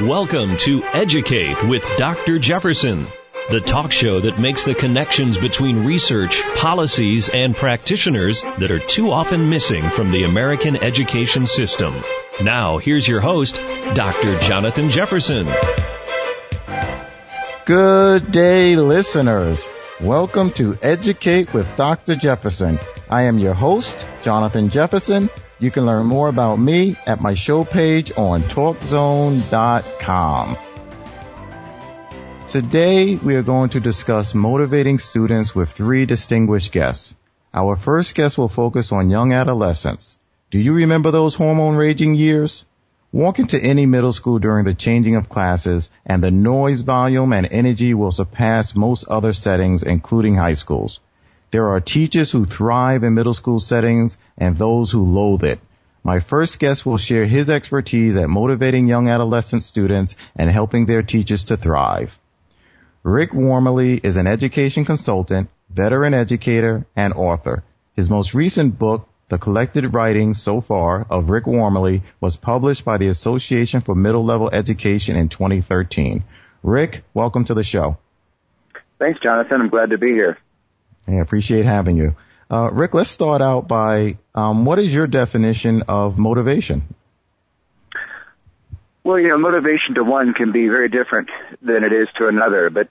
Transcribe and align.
Welcome 0.00 0.56
to 0.58 0.82
Educate 0.82 1.62
with 1.64 1.86
Dr. 1.98 2.38
Jefferson, 2.38 3.06
the 3.50 3.60
talk 3.60 3.92
show 3.92 4.20
that 4.20 4.38
makes 4.38 4.64
the 4.64 4.74
connections 4.74 5.36
between 5.36 5.84
research, 5.84 6.42
policies, 6.56 7.28
and 7.28 7.54
practitioners 7.54 8.40
that 8.58 8.70
are 8.70 8.78
too 8.78 9.12
often 9.12 9.50
missing 9.50 9.82
from 9.90 10.10
the 10.10 10.24
American 10.24 10.76
education 10.76 11.46
system. 11.46 11.94
Now, 12.42 12.78
here's 12.78 13.06
your 13.06 13.20
host, 13.20 13.60
Dr. 13.92 14.40
Jonathan 14.40 14.88
Jefferson. 14.88 15.46
Good 17.66 18.32
day, 18.32 18.76
listeners. 18.76 19.64
Welcome 20.00 20.52
to 20.52 20.76
Educate 20.80 21.52
with 21.52 21.76
Dr. 21.76 22.16
Jefferson. 22.16 22.78
I 23.10 23.24
am 23.24 23.38
your 23.38 23.54
host, 23.54 24.04
Jonathan 24.22 24.70
Jefferson, 24.70 25.28
you 25.62 25.70
can 25.70 25.86
learn 25.86 26.04
more 26.06 26.28
about 26.28 26.58
me 26.58 26.96
at 27.06 27.20
my 27.20 27.34
show 27.34 27.64
page 27.64 28.10
on 28.16 28.42
talkzone.com. 28.42 29.46
Today 32.48 33.14
we 33.14 33.36
are 33.36 33.44
going 33.44 33.70
to 33.70 33.78
discuss 33.78 34.34
motivating 34.34 34.98
students 34.98 35.54
with 35.54 35.70
three 35.70 36.04
distinguished 36.04 36.72
guests. 36.72 37.14
Our 37.54 37.76
first 37.76 38.16
guest 38.16 38.36
will 38.36 38.48
focus 38.48 38.90
on 38.90 39.08
young 39.08 39.32
adolescents. 39.32 40.16
Do 40.50 40.58
you 40.58 40.74
remember 40.74 41.12
those 41.12 41.36
hormone 41.36 41.76
raging 41.76 42.16
years? 42.16 42.64
Walk 43.12 43.38
into 43.38 43.62
any 43.62 43.86
middle 43.86 44.12
school 44.12 44.40
during 44.40 44.64
the 44.64 44.74
changing 44.74 45.14
of 45.14 45.28
classes 45.28 45.90
and 46.04 46.24
the 46.24 46.32
noise 46.32 46.80
volume 46.80 47.32
and 47.32 47.46
energy 47.48 47.94
will 47.94 48.10
surpass 48.10 48.74
most 48.74 49.06
other 49.06 49.32
settings, 49.32 49.84
including 49.84 50.34
high 50.34 50.54
schools. 50.54 50.98
There 51.52 51.68
are 51.68 51.80
teachers 51.80 52.30
who 52.32 52.46
thrive 52.46 53.04
in 53.04 53.12
middle 53.12 53.34
school 53.34 53.60
settings 53.60 54.16
and 54.38 54.56
those 54.56 54.90
who 54.90 55.02
loathe 55.04 55.44
it. 55.44 55.60
My 56.02 56.18
first 56.20 56.58
guest 56.58 56.86
will 56.86 56.96
share 56.96 57.26
his 57.26 57.50
expertise 57.50 58.16
at 58.16 58.30
motivating 58.30 58.88
young 58.88 59.10
adolescent 59.10 59.62
students 59.62 60.16
and 60.34 60.48
helping 60.48 60.86
their 60.86 61.02
teachers 61.02 61.44
to 61.44 61.58
thrive. 61.58 62.18
Rick 63.02 63.32
Wormeli 63.32 64.02
is 64.02 64.16
an 64.16 64.26
education 64.26 64.86
consultant, 64.86 65.50
veteran 65.68 66.14
educator, 66.14 66.86
and 66.96 67.12
author. 67.12 67.62
His 67.96 68.08
most 68.08 68.32
recent 68.32 68.78
book, 68.78 69.06
The 69.28 69.36
Collected 69.36 69.92
Writings 69.92 70.40
So 70.40 70.62
Far 70.62 71.06
of 71.10 71.28
Rick 71.28 71.44
Wormeli, 71.44 72.00
was 72.18 72.34
published 72.34 72.86
by 72.86 72.96
the 72.96 73.08
Association 73.08 73.82
for 73.82 73.94
Middle 73.94 74.24
Level 74.24 74.48
Education 74.50 75.16
in 75.16 75.28
2013. 75.28 76.24
Rick, 76.62 77.04
welcome 77.12 77.44
to 77.44 77.52
the 77.52 77.62
show. 77.62 77.98
Thanks, 78.98 79.20
Jonathan. 79.20 79.60
I'm 79.60 79.68
glad 79.68 79.90
to 79.90 79.98
be 79.98 80.12
here. 80.12 80.38
I 81.06 81.14
appreciate 81.14 81.66
having 81.66 81.96
you. 81.96 82.14
Uh, 82.50 82.70
Rick, 82.70 82.94
let's 82.94 83.10
start 83.10 83.40
out 83.40 83.66
by 83.66 84.18
um, 84.34 84.64
what 84.64 84.78
is 84.78 84.92
your 84.92 85.06
definition 85.06 85.82
of 85.88 86.18
motivation? 86.18 86.94
Well, 89.04 89.18
you 89.18 89.28
know, 89.28 89.38
motivation 89.38 89.94
to 89.96 90.04
one 90.04 90.32
can 90.34 90.52
be 90.52 90.68
very 90.68 90.88
different 90.88 91.30
than 91.60 91.82
it 91.82 91.92
is 91.92 92.08
to 92.18 92.28
another, 92.28 92.70
but 92.70 92.88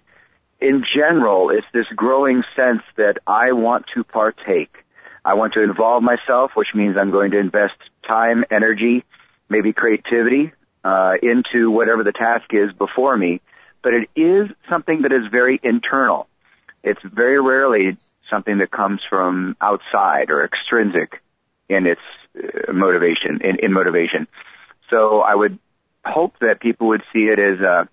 in 0.60 0.84
general, 0.96 1.50
it's 1.50 1.66
this 1.74 1.86
growing 1.96 2.44
sense 2.56 2.82
that 2.98 3.18
I 3.26 3.54
want 3.54 3.86
to 3.96 4.04
partake. 4.04 4.76
I 5.24 5.36
want 5.36 5.54
to 5.54 5.64
involve 5.64 6.04
myself, 6.04 6.52
which 6.56 6.70
means 6.76 6.98
I'm 6.98 7.12
going 7.12 7.32
to 7.32 7.40
invest 7.40 7.74
time, 8.08 8.44
energy, 8.52 9.04
maybe 9.50 9.74
creativity 9.74 10.52
uh, 10.84 11.14
into 11.22 11.72
whatever 11.72 12.04
the 12.04 12.12
task 12.12 12.46
is 12.52 12.72
before 12.78 13.16
me. 13.16 13.42
But 13.84 13.94
it 13.94 14.10
is 14.20 14.50
something 14.70 15.04
that 15.04 15.12
is 15.12 15.32
very 15.32 15.60
internal. 15.64 16.28
It's 16.84 17.02
very 17.04 17.40
rarely 17.40 17.98
something 18.30 18.60
that 18.60 18.72
comes 18.72 19.02
from 19.10 19.56
outside 19.62 20.30
or 20.30 20.44
extrinsic 20.44 21.22
in 21.70 21.86
its 21.86 22.02
uh, 22.38 22.72
motivation, 22.74 23.42
in, 23.44 23.58
in 23.62 23.74
motivation. 23.74 24.28
So 24.90 25.22
I 25.22 25.36
would 25.36 25.60
hope 26.06 26.36
that 26.42 26.60
people 26.60 26.88
would 26.90 27.04
see 27.14 27.26
it 27.26 27.40
as 27.40 27.60
a 27.60 27.88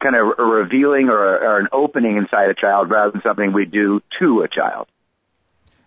kind 0.00 0.16
of 0.16 0.38
a 0.38 0.42
revealing 0.42 1.08
or, 1.08 1.36
a, 1.36 1.40
or 1.40 1.58
an 1.58 1.68
opening 1.72 2.16
inside 2.16 2.48
a 2.50 2.54
child 2.54 2.90
rather 2.90 3.12
than 3.12 3.22
something 3.22 3.52
we 3.52 3.66
do 3.66 4.00
to 4.18 4.42
a 4.42 4.48
child. 4.48 4.86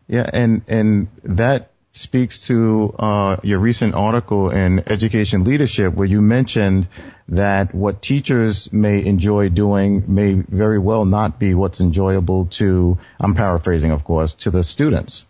Yeah, 0.07 0.29
and 0.31 0.61
and 0.67 1.07
that 1.23 1.71
speaks 1.93 2.47
to 2.47 2.93
uh, 2.97 3.37
your 3.43 3.59
recent 3.59 3.93
article 3.93 4.49
in 4.49 4.83
Education 4.87 5.43
Leadership, 5.43 5.93
where 5.93 6.07
you 6.07 6.21
mentioned 6.21 6.87
that 7.29 7.73
what 7.73 8.01
teachers 8.01 8.71
may 8.73 9.05
enjoy 9.05 9.49
doing 9.49 10.03
may 10.07 10.33
very 10.33 10.79
well 10.79 11.05
not 11.05 11.39
be 11.39 11.53
what's 11.53 11.79
enjoyable 11.79 12.47
to, 12.47 12.97
I'm 13.19 13.35
paraphrasing, 13.35 13.91
of 13.91 14.03
course, 14.03 14.33
to 14.33 14.51
the 14.51 14.63
students. 14.63 15.25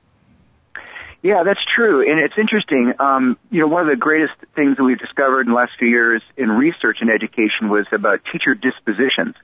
Yeah, 1.21 1.43
that's 1.45 1.59
true. 1.75 2.09
And 2.09 2.19
it's 2.19 2.35
interesting. 2.37 2.93
Um, 2.97 3.37
you 3.51 3.59
know, 3.59 3.67
one 3.67 3.81
of 3.83 3.89
the 3.89 3.99
greatest 3.99 4.33
things 4.55 4.77
that 4.77 4.83
we've 4.83 4.99
discovered 4.99 5.41
in 5.41 5.49
the 5.49 5.55
last 5.55 5.71
few 5.77 5.87
years 5.87 6.21
in 6.37 6.49
research 6.49 6.97
and 7.01 7.09
education 7.09 7.69
was 7.69 7.85
about 7.91 8.21
teacher 8.31 8.55
dispositions. 8.55 9.35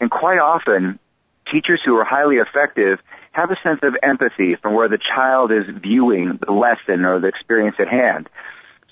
And 0.00 0.10
quite 0.10 0.38
often, 0.38 0.98
teachers 1.50 1.80
who 1.84 1.96
are 1.96 2.04
highly 2.04 2.36
effective 2.36 2.98
have 3.36 3.50
a 3.50 3.56
sense 3.62 3.80
of 3.82 3.94
empathy 4.02 4.56
from 4.62 4.74
where 4.74 4.88
the 4.88 4.98
child 4.98 5.52
is 5.52 5.64
viewing 5.82 6.38
the 6.44 6.52
lesson 6.52 7.04
or 7.04 7.20
the 7.20 7.28
experience 7.28 7.76
at 7.78 7.86
hand. 7.86 8.30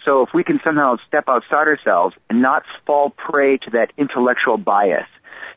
So 0.04 0.20
if 0.20 0.28
we 0.34 0.44
can 0.44 0.60
somehow 0.62 0.96
step 1.08 1.24
outside 1.28 1.66
ourselves 1.66 2.14
and 2.28 2.42
not 2.42 2.62
fall 2.86 3.08
prey 3.08 3.56
to 3.56 3.70
that 3.70 3.92
intellectual 3.96 4.58
bias, 4.58 5.08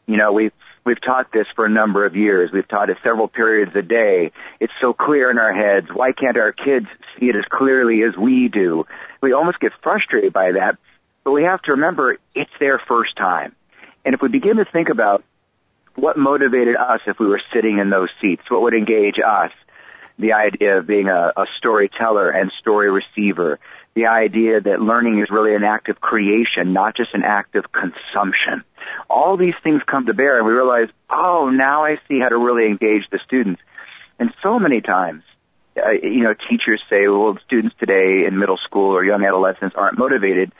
you 0.05 0.15
know, 0.15 0.31
we've, 0.31 0.53
we've 0.85 1.01
taught 1.01 1.33
this 1.33 1.47
for 1.53 1.65
a 1.65 1.69
number 1.69 2.05
of 2.05 2.15
years. 2.15 2.49
We've 2.53 2.67
taught 2.67 2.89
it 2.89 2.95
several 3.03 3.27
periods 3.27 3.73
a 3.75 3.81
day. 3.81 4.31
It's 4.61 4.71
so 4.79 4.93
clear 4.93 5.29
in 5.29 5.37
our 5.37 5.51
heads. 5.51 5.87
Why 5.93 6.13
can't 6.13 6.37
our 6.37 6.53
kids 6.53 6.85
see 7.19 7.25
it 7.25 7.35
as 7.35 7.43
clearly 7.51 8.03
as 8.03 8.15
we 8.15 8.47
do? 8.47 8.85
We 9.21 9.33
almost 9.33 9.59
get 9.59 9.73
frustrated 9.83 10.31
by 10.31 10.53
that, 10.53 10.77
but 11.25 11.31
we 11.31 11.43
have 11.43 11.61
to 11.63 11.71
remember 11.71 12.17
it's 12.33 12.51
their 12.61 12.81
first 12.87 13.17
time. 13.17 13.53
And 14.05 14.15
if 14.15 14.21
we 14.21 14.29
begin 14.29 14.55
to 14.55 14.65
think 14.71 14.87
about 14.87 15.25
what 15.97 16.15
motivated 16.15 16.75
us 16.75 17.01
if 17.07 17.19
we 17.19 17.25
were 17.25 17.41
sitting 17.53 17.79
in 17.79 17.89
those 17.89 18.09
seats? 18.21 18.43
What 18.49 18.61
would 18.61 18.75
engage 18.75 19.15
us? 19.17 19.51
The 20.19 20.33
idea 20.33 20.77
of 20.77 20.87
being 20.87 21.07
a, 21.07 21.33
a 21.35 21.45
storyteller 21.57 22.29
and 22.29 22.51
story 22.61 22.89
receiver. 22.89 23.59
The 23.95 24.05
idea 24.05 24.61
that 24.61 24.79
learning 24.79 25.19
is 25.19 25.29
really 25.31 25.55
an 25.55 25.63
act 25.63 25.89
of 25.89 25.99
creation, 25.99 26.71
not 26.71 26.95
just 26.95 27.15
an 27.15 27.23
act 27.23 27.55
of 27.55 27.65
consumption. 27.71 28.63
All 29.09 29.37
these 29.37 29.55
things 29.63 29.81
come 29.89 30.05
to 30.05 30.13
bear 30.13 30.37
and 30.37 30.45
we 30.45 30.53
realize, 30.53 30.89
oh, 31.09 31.49
now 31.49 31.83
I 31.83 31.95
see 32.07 32.19
how 32.19 32.29
to 32.29 32.37
really 32.37 32.67
engage 32.67 33.09
the 33.11 33.19
students. 33.25 33.61
And 34.19 34.31
so 34.43 34.59
many 34.59 34.81
times, 34.81 35.23
uh, 35.77 35.91
you 36.03 36.21
know, 36.21 36.35
teachers 36.49 36.81
say, 36.89 37.07
well, 37.07 37.37
students 37.45 37.75
today 37.79 38.25
in 38.27 38.37
middle 38.37 38.57
school 38.63 38.95
or 38.95 39.03
young 39.03 39.25
adolescents 39.25 39.75
aren't 39.75 39.97
motivated. 39.97 40.51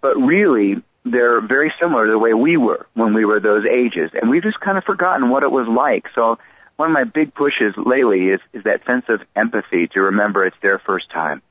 But 0.00 0.16
really, 0.16 0.82
they're 1.10 1.40
very 1.40 1.72
similar 1.80 2.06
to 2.06 2.12
the 2.12 2.18
way 2.18 2.34
we 2.34 2.56
were 2.56 2.86
when 2.94 3.14
we 3.14 3.24
were 3.24 3.40
those 3.40 3.64
ages. 3.64 4.10
And 4.14 4.30
we've 4.30 4.42
just 4.42 4.60
kind 4.60 4.78
of 4.78 4.84
forgotten 4.84 5.30
what 5.30 5.42
it 5.42 5.50
was 5.50 5.66
like. 5.68 6.04
So 6.14 6.38
one 6.76 6.90
of 6.90 6.94
my 6.94 7.04
big 7.04 7.34
pushes 7.34 7.74
lately 7.76 8.28
is, 8.28 8.40
is 8.52 8.64
that 8.64 8.84
sense 8.86 9.04
of 9.08 9.20
empathy 9.34 9.88
to 9.94 10.00
remember 10.00 10.46
it's 10.46 10.56
their 10.62 10.78
first 10.78 11.10
time. 11.10 11.42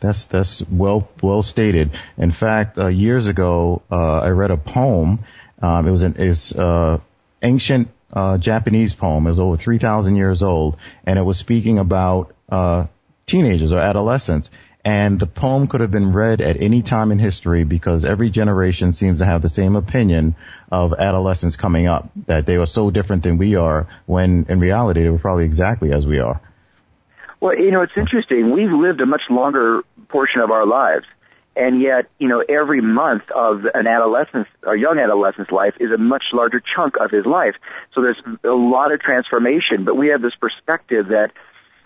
That's 0.00 0.26
that's 0.26 0.62
well 0.68 1.08
well 1.22 1.42
stated. 1.42 1.92
In 2.18 2.30
fact, 2.30 2.76
uh, 2.78 2.88
years 2.88 3.28
ago, 3.28 3.82
uh, 3.90 4.18
I 4.18 4.28
read 4.30 4.50
a 4.50 4.56
poem. 4.56 5.20
Um, 5.62 5.88
it 5.88 5.90
was 5.90 6.02
an 6.02 6.16
is 6.16 6.52
uh, 6.52 6.98
ancient 7.42 7.88
uh, 8.12 8.36
Japanese 8.38 8.94
poem. 8.94 9.26
It 9.26 9.30
was 9.30 9.40
over 9.40 9.56
three 9.56 9.78
thousand 9.78 10.16
years 10.16 10.42
old, 10.42 10.76
and 11.06 11.18
it 11.18 11.22
was 11.22 11.38
speaking 11.38 11.78
about 11.78 12.34
uh, 12.50 12.86
teenagers 13.26 13.72
or 13.72 13.78
adolescents. 13.78 14.50
And 14.84 15.18
the 15.18 15.26
poem 15.26 15.66
could 15.66 15.80
have 15.80 15.90
been 15.90 16.12
read 16.12 16.42
at 16.42 16.60
any 16.60 16.82
time 16.82 17.10
in 17.10 17.18
history 17.18 17.64
because 17.64 18.04
every 18.04 18.28
generation 18.28 18.92
seems 18.92 19.20
to 19.20 19.24
have 19.24 19.40
the 19.40 19.48
same 19.48 19.76
opinion 19.76 20.36
of 20.70 20.92
adolescents 20.92 21.56
coming 21.56 21.86
up, 21.86 22.10
that 22.26 22.44
they 22.44 22.58
were 22.58 22.66
so 22.66 22.90
different 22.90 23.22
than 23.22 23.38
we 23.38 23.54
are, 23.54 23.86
when 24.04 24.44
in 24.50 24.60
reality 24.60 25.02
they 25.02 25.08
were 25.08 25.18
probably 25.18 25.46
exactly 25.46 25.90
as 25.92 26.06
we 26.06 26.18
are. 26.18 26.40
Well, 27.40 27.56
you 27.58 27.70
know, 27.70 27.82
it's 27.82 27.96
interesting. 27.96 28.52
We've 28.52 28.70
lived 28.70 29.00
a 29.00 29.06
much 29.06 29.22
longer 29.30 29.82
portion 30.08 30.42
of 30.42 30.50
our 30.50 30.66
lives. 30.66 31.06
And 31.56 31.80
yet, 31.80 32.06
you 32.18 32.28
know, 32.28 32.40
every 32.40 32.80
month 32.80 33.22
of 33.34 33.64
an 33.72 33.86
adolescent's 33.86 34.50
or 34.64 34.76
young 34.76 34.98
adolescent's 34.98 35.52
life 35.52 35.74
is 35.78 35.90
a 35.92 35.98
much 35.98 36.24
larger 36.32 36.60
chunk 36.74 36.94
of 37.00 37.10
his 37.10 37.24
life. 37.24 37.54
So 37.94 38.02
there's 38.02 38.20
a 38.42 38.48
lot 38.48 38.92
of 38.92 39.00
transformation, 39.00 39.84
but 39.84 39.96
we 39.96 40.08
have 40.08 40.20
this 40.20 40.34
perspective 40.40 41.08
that 41.08 41.30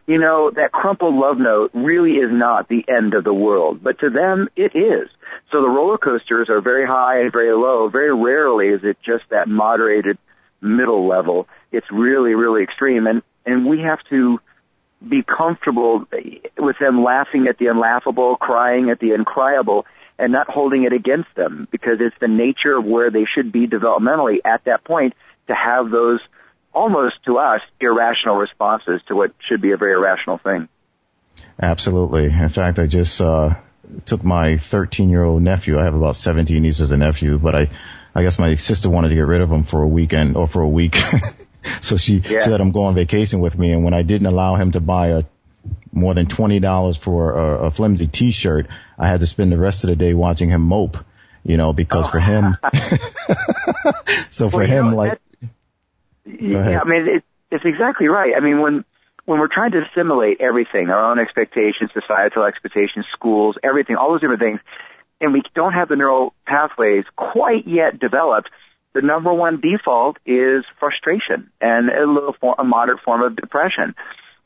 you 0.08 0.18
know, 0.18 0.50
that 0.50 0.72
crumpled 0.72 1.14
love 1.14 1.36
note 1.36 1.70
really 1.74 2.12
is 2.12 2.30
not 2.32 2.66
the 2.66 2.82
end 2.88 3.12
of 3.12 3.24
the 3.24 3.32
world, 3.32 3.84
but 3.84 4.00
to 4.00 4.08
them 4.08 4.48
it 4.56 4.74
is. 4.74 5.08
So 5.52 5.60
the 5.60 5.68
roller 5.68 5.98
coasters 5.98 6.48
are 6.48 6.62
very 6.62 6.86
high 6.86 7.20
and 7.20 7.30
very 7.30 7.54
low. 7.54 7.90
Very 7.90 8.14
rarely 8.14 8.68
is 8.68 8.80
it 8.82 8.96
just 9.04 9.24
that 9.28 9.48
moderated 9.48 10.16
middle 10.62 11.06
level. 11.06 11.46
It's 11.70 11.86
really, 11.92 12.32
really 12.32 12.62
extreme 12.62 13.06
and, 13.06 13.22
and 13.44 13.66
we 13.66 13.80
have 13.80 13.98
to 14.08 14.40
be 15.06 15.22
comfortable 15.22 16.06
with 16.56 16.76
them 16.80 17.04
laughing 17.04 17.46
at 17.46 17.58
the 17.58 17.66
unlaughable, 17.66 18.38
crying 18.38 18.88
at 18.90 18.98
the 19.00 19.10
uncryable, 19.10 19.84
and 20.18 20.32
not 20.32 20.48
holding 20.48 20.84
it 20.84 20.92
against 20.94 21.28
them 21.36 21.68
because 21.70 21.98
it's 22.00 22.16
the 22.18 22.28
nature 22.28 22.76
of 22.76 22.84
where 22.84 23.10
they 23.10 23.26
should 23.32 23.52
be 23.52 23.66
developmentally 23.66 24.38
at 24.44 24.64
that 24.64 24.84
point 24.84 25.12
to 25.48 25.54
have 25.54 25.90
those 25.90 26.20
almost 26.72 27.16
to 27.26 27.38
us 27.38 27.60
irrational 27.80 28.36
responses 28.36 29.00
to 29.08 29.16
what 29.16 29.32
should 29.48 29.60
be 29.60 29.72
a 29.72 29.76
very 29.76 29.98
rational 29.98 30.38
thing. 30.38 30.68
Absolutely. 31.60 32.26
In 32.26 32.48
fact, 32.48 32.78
I 32.78 32.86
just 32.86 33.20
uh, 33.20 33.56
took 34.06 34.24
my 34.24 34.58
13 34.58 35.10
year 35.10 35.24
old 35.24 35.42
nephew. 35.42 35.78
I 35.78 35.84
have 35.84 35.94
about 35.94 36.16
17 36.16 36.62
nieces 36.62 36.90
and 36.90 37.00
nephew, 37.00 37.38
but 37.38 37.54
I, 37.54 37.70
I 38.14 38.22
guess 38.22 38.38
my 38.38 38.56
sister 38.56 38.88
wanted 38.88 39.08
to 39.08 39.14
get 39.14 39.22
rid 39.22 39.40
of 39.40 39.50
him 39.50 39.64
for 39.64 39.82
a 39.82 39.88
weekend 39.88 40.36
or 40.36 40.46
for 40.46 40.62
a 40.62 40.68
week. 40.68 40.96
so 41.80 41.96
she, 41.96 42.18
yeah. 42.18 42.44
she 42.44 42.50
let 42.50 42.60
him 42.60 42.70
go 42.70 42.84
on 42.84 42.94
vacation 42.94 43.40
with 43.40 43.58
me. 43.58 43.72
And 43.72 43.84
when 43.84 43.94
I 43.94 44.02
didn't 44.02 44.26
allow 44.26 44.56
him 44.56 44.72
to 44.72 44.80
buy 44.80 45.08
a 45.08 45.22
more 45.92 46.14
than 46.14 46.26
$20 46.26 46.98
for 46.98 47.32
a, 47.32 47.58
a 47.66 47.70
flimsy 47.70 48.06
t-shirt, 48.06 48.68
I 48.98 49.08
had 49.08 49.20
to 49.20 49.26
spend 49.26 49.52
the 49.52 49.58
rest 49.58 49.84
of 49.84 49.90
the 49.90 49.96
day 49.96 50.14
watching 50.14 50.50
him 50.50 50.62
mope, 50.62 50.98
you 51.44 51.56
know, 51.56 51.72
because 51.72 52.06
oh. 52.06 52.10
for 52.10 52.20
him, 52.20 52.56
so 54.30 54.48
for 54.48 54.58
well, 54.58 54.66
him, 54.66 54.90
know, 54.90 54.96
like, 54.96 55.20
yeah, 56.40 56.80
I 56.80 56.84
mean, 56.84 57.06
it, 57.08 57.24
it's 57.50 57.64
exactly 57.64 58.06
right. 58.08 58.32
I 58.36 58.40
mean, 58.40 58.60
when, 58.60 58.84
when 59.24 59.40
we're 59.40 59.52
trying 59.52 59.72
to 59.72 59.82
assimilate 59.82 60.40
everything, 60.40 60.88
our 60.90 61.10
own 61.10 61.18
expectations, 61.18 61.90
societal 61.94 62.44
expectations, 62.44 63.06
schools, 63.12 63.56
everything, 63.62 63.96
all 63.96 64.12
those 64.12 64.20
different 64.20 64.42
things, 64.42 64.60
and 65.20 65.32
we 65.32 65.42
don't 65.54 65.72
have 65.72 65.88
the 65.88 65.96
neural 65.96 66.34
pathways 66.46 67.04
quite 67.16 67.66
yet 67.66 67.98
developed, 67.98 68.50
the 68.94 69.02
number 69.02 69.32
one 69.32 69.60
default 69.60 70.16
is 70.26 70.64
frustration 70.78 71.50
and 71.60 71.88
a 71.90 72.10
little 72.10 72.34
form, 72.40 72.54
a 72.58 72.64
moderate 72.64 73.00
form 73.04 73.22
of 73.22 73.36
depression 73.36 73.94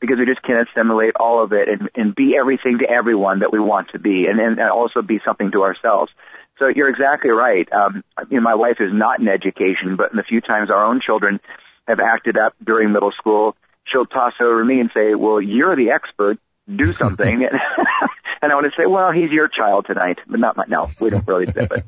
because 0.01 0.17
we 0.19 0.25
just 0.25 0.41
can't 0.43 0.67
assimilate 0.67 1.15
all 1.17 1.41
of 1.41 1.53
it 1.53 1.69
and, 1.69 1.89
and 1.95 2.13
be 2.13 2.35
everything 2.37 2.79
to 2.79 2.89
everyone 2.89 3.39
that 3.39 3.53
we 3.53 3.59
want 3.59 3.87
to 3.93 3.99
be 3.99 4.25
and, 4.29 4.39
and 4.39 4.59
also 4.59 5.01
be 5.01 5.19
something 5.23 5.51
to 5.51 5.63
ourselves. 5.63 6.11
So 6.59 6.67
you're 6.67 6.89
exactly 6.89 7.31
right. 7.31 7.67
Um, 7.71 8.03
you 8.29 8.37
know, 8.37 8.43
my 8.43 8.55
wife 8.55 8.77
is 8.79 8.91
not 8.91 9.21
in 9.21 9.27
education, 9.27 9.95
but 9.95 10.11
in 10.11 10.17
the 10.17 10.23
few 10.27 10.41
times 10.41 10.69
our 10.69 10.85
own 10.85 10.99
children 10.99 11.39
have 11.87 11.99
acted 11.99 12.37
up 12.37 12.53
during 12.63 12.91
middle 12.91 13.11
school, 13.11 13.55
she'll 13.85 14.05
toss 14.05 14.33
over 14.41 14.63
me 14.63 14.79
and 14.79 14.89
say, 14.93 15.15
well, 15.15 15.41
you're 15.41 15.75
the 15.75 15.91
expert. 15.91 16.37
Do 16.73 16.93
something. 16.99 17.47
and 18.41 18.51
I 18.51 18.55
want 18.55 18.65
to 18.73 18.81
say, 18.81 18.85
well, 18.85 19.11
he's 19.11 19.31
your 19.31 19.47
child 19.47 19.85
tonight, 19.87 20.19
but 20.27 20.39
not 20.39 20.57
my, 20.57 20.65
no, 20.67 20.89
we 20.99 21.09
don't 21.09 21.27
really 21.27 21.45
do 21.45 21.53
that, 21.53 21.69
but 21.69 21.85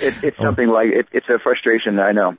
it, 0.00 0.22
it's 0.22 0.36
oh. 0.40 0.44
something 0.44 0.68
like, 0.68 0.88
it, 0.88 1.06
it's 1.12 1.28
a 1.28 1.38
frustration 1.38 1.96
that 1.96 2.02
I 2.02 2.12
know. 2.12 2.36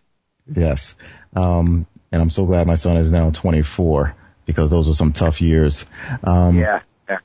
Yes. 0.54 0.96
Um, 1.36 1.86
and 2.12 2.22
I'm 2.22 2.30
so 2.30 2.46
glad 2.46 2.68
my 2.68 2.76
son 2.76 2.98
is 2.98 3.12
now 3.12 3.32
24 3.32 4.16
because 4.46 4.72
those 4.72 4.88
were 4.88 4.94
some 4.94 5.12
tough 5.12 5.42
years. 5.42 5.86
Um, 6.24 6.58
yeah. 6.58 6.82
yeah. 7.10 7.18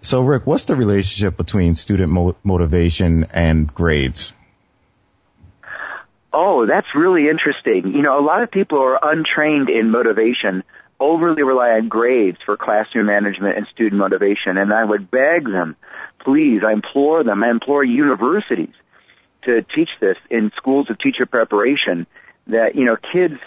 So 0.00 0.22
Rick, 0.22 0.46
what's 0.46 0.64
the 0.64 0.74
relationship 0.74 1.36
between 1.36 1.74
student 1.74 2.10
mo- 2.10 2.36
motivation 2.42 3.24
and 3.24 3.72
grades? 3.72 4.32
Oh, 6.32 6.66
that's 6.66 6.86
really 6.94 7.28
interesting. 7.28 7.92
You 7.94 8.02
know, 8.02 8.18
a 8.18 8.24
lot 8.24 8.42
of 8.42 8.50
people 8.50 8.78
are 8.78 8.98
untrained 9.02 9.68
in 9.68 9.90
motivation, 9.90 10.62
overly 10.98 11.42
rely 11.42 11.70
on 11.70 11.88
grades 11.88 12.38
for 12.44 12.56
classroom 12.56 13.06
management 13.06 13.58
and 13.58 13.66
student 13.72 14.00
motivation. 14.00 14.56
And 14.56 14.72
I 14.72 14.84
would 14.84 15.10
beg 15.10 15.44
them, 15.44 15.76
please, 16.24 16.62
I 16.66 16.72
implore 16.72 17.22
them, 17.22 17.42
I 17.42 17.50
implore 17.50 17.84
universities 17.84 18.74
to 19.44 19.62
teach 19.74 19.90
this 20.00 20.16
in 20.30 20.52
schools 20.56 20.88
of 20.88 20.98
teacher 20.98 21.26
preparation 21.26 22.06
that, 22.46 22.76
you 22.76 22.84
know, 22.84 22.96
kids, 22.96 23.40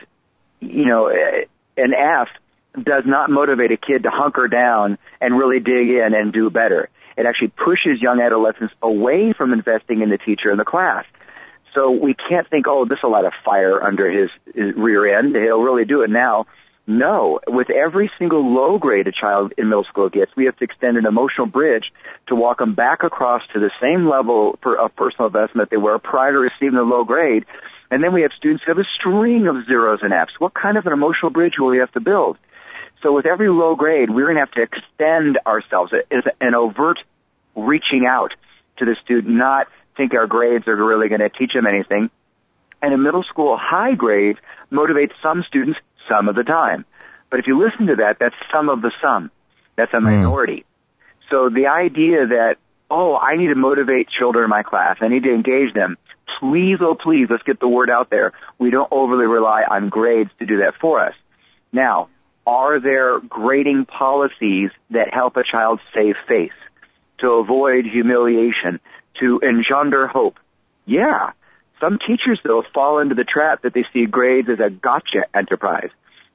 you 0.59 0.85
know, 0.85 1.07
eh, 1.07 1.45
an 1.77 1.93
F 1.93 2.27
does 2.75 3.03
not 3.05 3.29
motivate 3.29 3.71
a 3.71 3.77
kid 3.77 4.03
to 4.03 4.09
hunker 4.11 4.47
down 4.47 4.97
and 5.21 5.37
really 5.37 5.59
dig 5.59 5.89
in 5.89 6.09
and 6.13 6.33
do 6.33 6.49
better. 6.49 6.89
It 7.17 7.25
actually 7.25 7.49
pushes 7.49 8.01
young 8.01 8.19
adolescents 8.19 8.73
away 8.81 9.33
from 9.35 9.53
investing 9.53 10.01
in 10.01 10.09
the 10.09 10.17
teacher 10.17 10.51
and 10.51 10.59
the 10.59 10.65
class. 10.65 11.05
So 11.75 11.92
we 11.92 12.16
can't 12.16 12.50
think, 12.50 12.66
oh, 12.68 12.86
this 12.86 13.00
will 13.04 13.12
light 13.12 13.25
a 13.25 13.31
fire 13.44 13.83
under 13.83 14.10
his, 14.10 14.30
his 14.56 14.74
rear 14.75 15.19
end. 15.19 15.36
He'll 15.36 15.62
really 15.62 15.86
do 15.86 16.01
it 16.01 16.10
now. 16.10 16.48
No, 16.88 17.39
with 17.48 17.69
every 17.72 18.12
single 18.18 18.54
low 18.54 18.77
grade 18.77 19.07
a 19.07 19.12
child 19.12 19.54
in 19.57 19.69
middle 19.69 19.83
school 19.86 20.10
gets, 20.10 20.31
we 20.38 20.45
have 20.45 20.56
to 20.57 20.63
extend 20.63 20.98
an 20.98 21.06
emotional 21.06 21.48
bridge 21.48 21.92
to 22.27 22.36
walk 22.36 22.60
them 22.60 22.75
back 22.75 23.04
across 23.04 23.42
to 23.54 23.60
the 23.60 23.72
same 23.81 24.07
level 24.07 24.57
of 24.63 24.95
personal 24.95 25.27
investment 25.27 25.72
they 25.72 25.77
were 25.77 25.98
prior 25.98 26.31
to 26.31 26.38
receiving 26.38 26.77
the 26.77 26.83
low 26.83 27.04
grade. 27.04 27.45
And 27.89 28.04
then 28.04 28.13
we 28.13 28.21
have 28.21 28.31
students 28.38 28.63
who 28.63 28.71
have 28.71 28.80
a 28.80 28.88
string 29.00 29.48
of 29.48 29.66
zeros 29.66 30.00
and 30.04 30.13
Fs. 30.13 30.39
What 30.39 30.54
kind 30.54 30.78
of 30.78 30.86
an 30.86 30.94
emotional 30.94 31.31
bridge 31.31 31.54
will 31.60 31.69
we 31.69 31.80
have 31.80 31.92
to 31.94 32.00
build? 32.00 32.38
So 33.01 33.13
with 33.13 33.25
every 33.25 33.50
low 33.50 33.75
grade, 33.75 34.10
we're 34.10 34.25
going 34.25 34.36
to 34.36 34.42
have 34.42 34.51
to 34.51 34.62
extend 34.62 35.39
ourselves 35.45 35.92
as 36.12 36.24
an 36.39 36.54
overt 36.54 37.00
reaching 37.56 38.06
out 38.07 38.31
to 38.78 38.86
the 38.86 38.95
student, 39.04 39.36
not 39.36 39.68
think 39.95 40.13
our 40.13 40.27
grades 40.27 40.68
are 40.68 40.75
really 40.75 41.09
going 41.09 41.21
to 41.21 41.30
teach 41.30 41.53
them 41.53 41.65
anything. 41.68 42.09
And 42.81 42.94
a 42.94 42.97
middle 42.97 43.24
school, 43.24 43.57
high 43.59 43.95
grade 43.95 44.38
motivates 44.71 45.13
some 45.24 45.44
students 45.47 45.80
some 46.09 46.30
of 46.30 46.36
the 46.36 46.44
time. 46.44 46.86
But 47.30 47.39
if 47.39 47.47
you 47.47 47.59
listen 47.59 47.88
to 47.88 47.95
that, 47.97 48.18
that's 48.19 48.36
some 48.53 48.69
of 48.69 48.81
the 48.81 48.92
sum. 49.01 49.31
That's 49.75 49.94
a 49.94 49.97
hmm. 49.97 50.06
minority. 50.06 50.65
Mm. 50.65 51.30
So 51.31 51.50
the 51.50 51.68
idea 51.68 52.27
that, 52.27 52.56
oh, 52.89 53.18
I 53.18 53.36
need 53.36 53.47
to 53.47 53.56
motivate 53.56 54.07
children 54.09 54.44
in 54.44 54.50
my 54.50 54.63
class. 54.63 54.97
I 55.01 55.07
need 55.07 55.24
to 55.24 55.33
engage 55.33 55.74
them. 55.74 55.97
Please, 56.39 56.77
oh 56.81 56.95
please, 56.95 57.27
let's 57.30 57.44
get 57.44 57.59
the 57.59 57.68
word 57.68 57.89
out 57.89 58.09
there. 58.09 58.33
We 58.59 58.69
don't 58.69 58.92
overly 58.92 59.25
rely 59.25 59.63
on 59.69 59.89
grades 59.89 60.30
to 60.39 60.45
do 60.45 60.57
that 60.57 60.74
for 60.80 61.03
us. 61.03 61.13
Now, 61.71 62.09
are 62.45 62.80
there 62.80 63.19
grading 63.19 63.86
policies 63.86 64.69
that 64.92 65.13
help 65.13 65.36
a 65.38 65.44
child 65.44 65.80
save 65.94 66.15
face, 66.27 66.51
to 67.19 67.27
avoid 67.31 67.86
humiliation, 67.86 68.80
to 69.19 69.39
engender 69.39 70.07
hope? 70.07 70.38
Yeah. 70.85 71.31
Some 71.81 72.00
teachers, 72.00 72.39
though, 72.44 72.63
fall 72.73 73.00
into 73.00 73.15
the 73.15 73.25
trap 73.25 73.63
that 73.63 73.73
they 73.73 73.85
see 73.94 74.06
grades 74.06 74.47
as 74.50 74.59
a 74.59 74.69
gotcha 74.69 75.25
enterprise. 75.33 75.89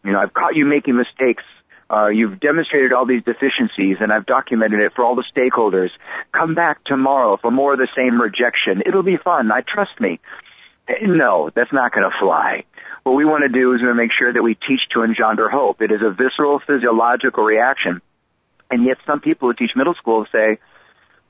You 0.04 0.12
know, 0.12 0.18
I've 0.18 0.34
caught 0.34 0.54
you 0.54 0.64
making 0.64 0.96
mistakes. 0.96 1.44
Uh, 1.90 2.08
you've 2.08 2.38
demonstrated 2.38 2.92
all 2.92 3.04
these 3.04 3.24
deficiencies 3.24 3.96
and 4.00 4.12
I've 4.12 4.24
documented 4.24 4.80
it 4.80 4.92
for 4.94 5.04
all 5.04 5.16
the 5.16 5.24
stakeholders. 5.34 5.88
Come 6.32 6.54
back 6.54 6.84
tomorrow 6.84 7.36
for 7.36 7.50
more 7.50 7.72
of 7.72 7.78
the 7.78 7.88
same 7.96 8.20
rejection. 8.20 8.82
It'll 8.86 9.02
be 9.02 9.16
fun. 9.16 9.50
I 9.50 9.62
trust 9.62 10.00
me. 10.00 10.20
No, 11.02 11.50
that's 11.54 11.72
not 11.72 11.92
going 11.92 12.08
to 12.08 12.16
fly. 12.20 12.64
What 13.02 13.16
we 13.16 13.24
want 13.24 13.42
to 13.42 13.48
do 13.48 13.74
is 13.74 13.80
we 13.80 13.86
want 13.86 13.96
to 13.96 14.02
make 14.02 14.12
sure 14.16 14.32
that 14.32 14.42
we 14.42 14.54
teach 14.54 14.80
to 14.94 15.02
engender 15.02 15.48
hope. 15.48 15.80
It 15.82 15.90
is 15.90 16.00
a 16.02 16.10
visceral 16.10 16.60
physiological 16.64 17.44
reaction. 17.44 18.02
And 18.70 18.84
yet 18.84 18.98
some 19.06 19.20
people 19.20 19.48
who 19.48 19.54
teach 19.54 19.72
middle 19.74 19.94
school 19.94 20.26
say, 20.30 20.58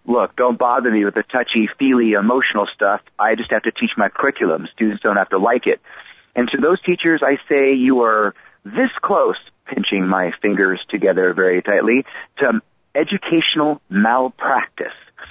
look, 0.06 0.36
don't 0.36 0.58
bother 0.58 0.90
me 0.90 1.04
with 1.04 1.14
the 1.14 1.22
touchy 1.22 1.68
feely 1.78 2.12
emotional 2.12 2.66
stuff. 2.74 3.00
I 3.18 3.34
just 3.34 3.50
have 3.50 3.62
to 3.62 3.72
teach 3.72 3.90
my 3.96 4.08
curriculum. 4.08 4.68
Students 4.72 5.02
don't 5.02 5.16
have 5.16 5.30
to 5.30 5.38
like 5.38 5.66
it. 5.66 5.80
And 6.34 6.48
to 6.50 6.58
those 6.58 6.80
teachers, 6.82 7.22
I 7.24 7.36
say 7.48 7.74
you 7.74 8.02
are 8.02 8.34
this 8.64 8.90
close, 9.02 9.36
pinching 9.66 10.06
my 10.06 10.32
fingers 10.42 10.80
together 10.88 11.32
very 11.34 11.62
tightly, 11.62 12.04
to 12.38 12.60
educational 12.94 13.80
malpractice. 13.88 14.86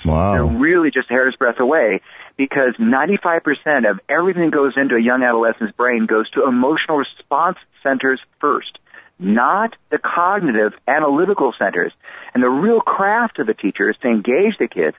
Wow. 0.06 0.34
They're 0.34 0.60
really 0.60 0.92
just 0.92 1.10
a 1.10 1.14
hair's 1.14 1.36
breadth 1.36 1.60
away 1.60 2.02
because 2.38 2.76
95% 2.80 3.90
of 3.90 4.00
everything 4.08 4.46
that 4.46 4.52
goes 4.52 4.74
into 4.78 4.96
a 4.96 5.02
young 5.02 5.24
adolescent's 5.24 5.76
brain 5.76 6.06
goes 6.06 6.30
to 6.32 6.46
emotional 6.46 6.98
response 6.98 7.58
centers 7.84 8.20
first, 8.40 8.80
not 9.20 9.76
the 9.92 9.98
cognitive 9.98 10.74
analytical 10.88 11.54
centers. 11.60 11.92
And 12.34 12.42
the 12.42 12.50
real 12.50 12.80
craft 12.80 13.40
of 13.40 13.48
the 13.48 13.54
teacher 13.54 13.90
is 13.90 13.98
to 14.02 14.08
engage 14.08 14.58
the 14.58 14.68
kids, 14.68 14.96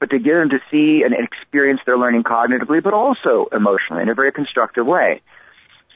but 0.00 0.10
to 0.10 0.18
get 0.18 0.34
them 0.34 0.50
to 0.50 0.60
see 0.70 1.02
and 1.04 1.14
experience 1.14 1.80
their 1.84 1.98
learning 1.98 2.24
cognitively, 2.24 2.82
but 2.82 2.94
also 2.94 3.46
emotionally 3.52 4.02
in 4.02 4.08
a 4.08 4.14
very 4.14 4.32
constructive 4.32 4.86
way. 4.86 5.20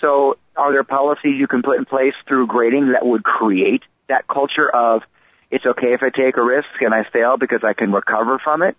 So 0.01 0.37
are 0.57 0.73
there 0.73 0.85
policies 0.85 1.39
you 1.39 1.47
can 1.47 1.63
put 1.63 1.79
in 1.79 1.87
place 1.87 2.15
through 2.29 2.49
grading 2.49 2.93
that 2.93 3.07
would 3.07 3.25
create 3.25 3.83
that 4.09 4.27
culture 4.27 4.69
of 4.69 5.03
it's 5.51 5.65
okay 5.65 5.95
if 5.95 6.03
I 6.03 6.11
take 6.11 6.37
a 6.37 6.43
risk 6.43 6.69
and 6.81 6.93
I 6.93 7.05
fail 7.11 7.37
because 7.39 7.61
I 7.63 7.73
can 7.73 7.93
recover 7.93 8.39
from 8.43 8.63
it? 8.63 8.77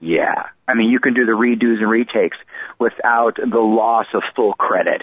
Yeah. 0.00 0.46
I 0.66 0.74
mean, 0.74 0.90
you 0.90 1.00
can 1.00 1.14
do 1.14 1.24
the 1.24 1.32
redos 1.32 1.78
and 1.80 1.90
retakes 1.90 2.36
without 2.78 3.36
the 3.36 3.58
loss 3.58 4.06
of 4.14 4.22
full 4.36 4.52
credit. 4.52 5.02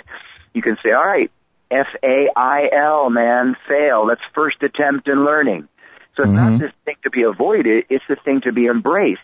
You 0.54 0.62
can 0.62 0.78
say, 0.84 0.92
all 0.92 1.06
right, 1.06 1.32
F-A-I-L, 1.72 3.10
man, 3.10 3.56
fail. 3.68 4.08
That's 4.08 4.22
first 4.34 4.62
attempt 4.64 5.08
in 5.08 5.26
learning. 5.26 5.68
So 6.16 6.24
it's 6.24 6.32
mm-hmm. 6.32 6.52
not 6.52 6.60
this 6.60 6.72
thing 6.86 6.96
to 7.04 7.10
be 7.10 7.24
avoided, 7.24 7.86
it's 7.90 8.04
the 8.08 8.16
thing 8.24 8.42
to 8.42 8.52
be 8.52 8.68
embraced. 8.68 9.22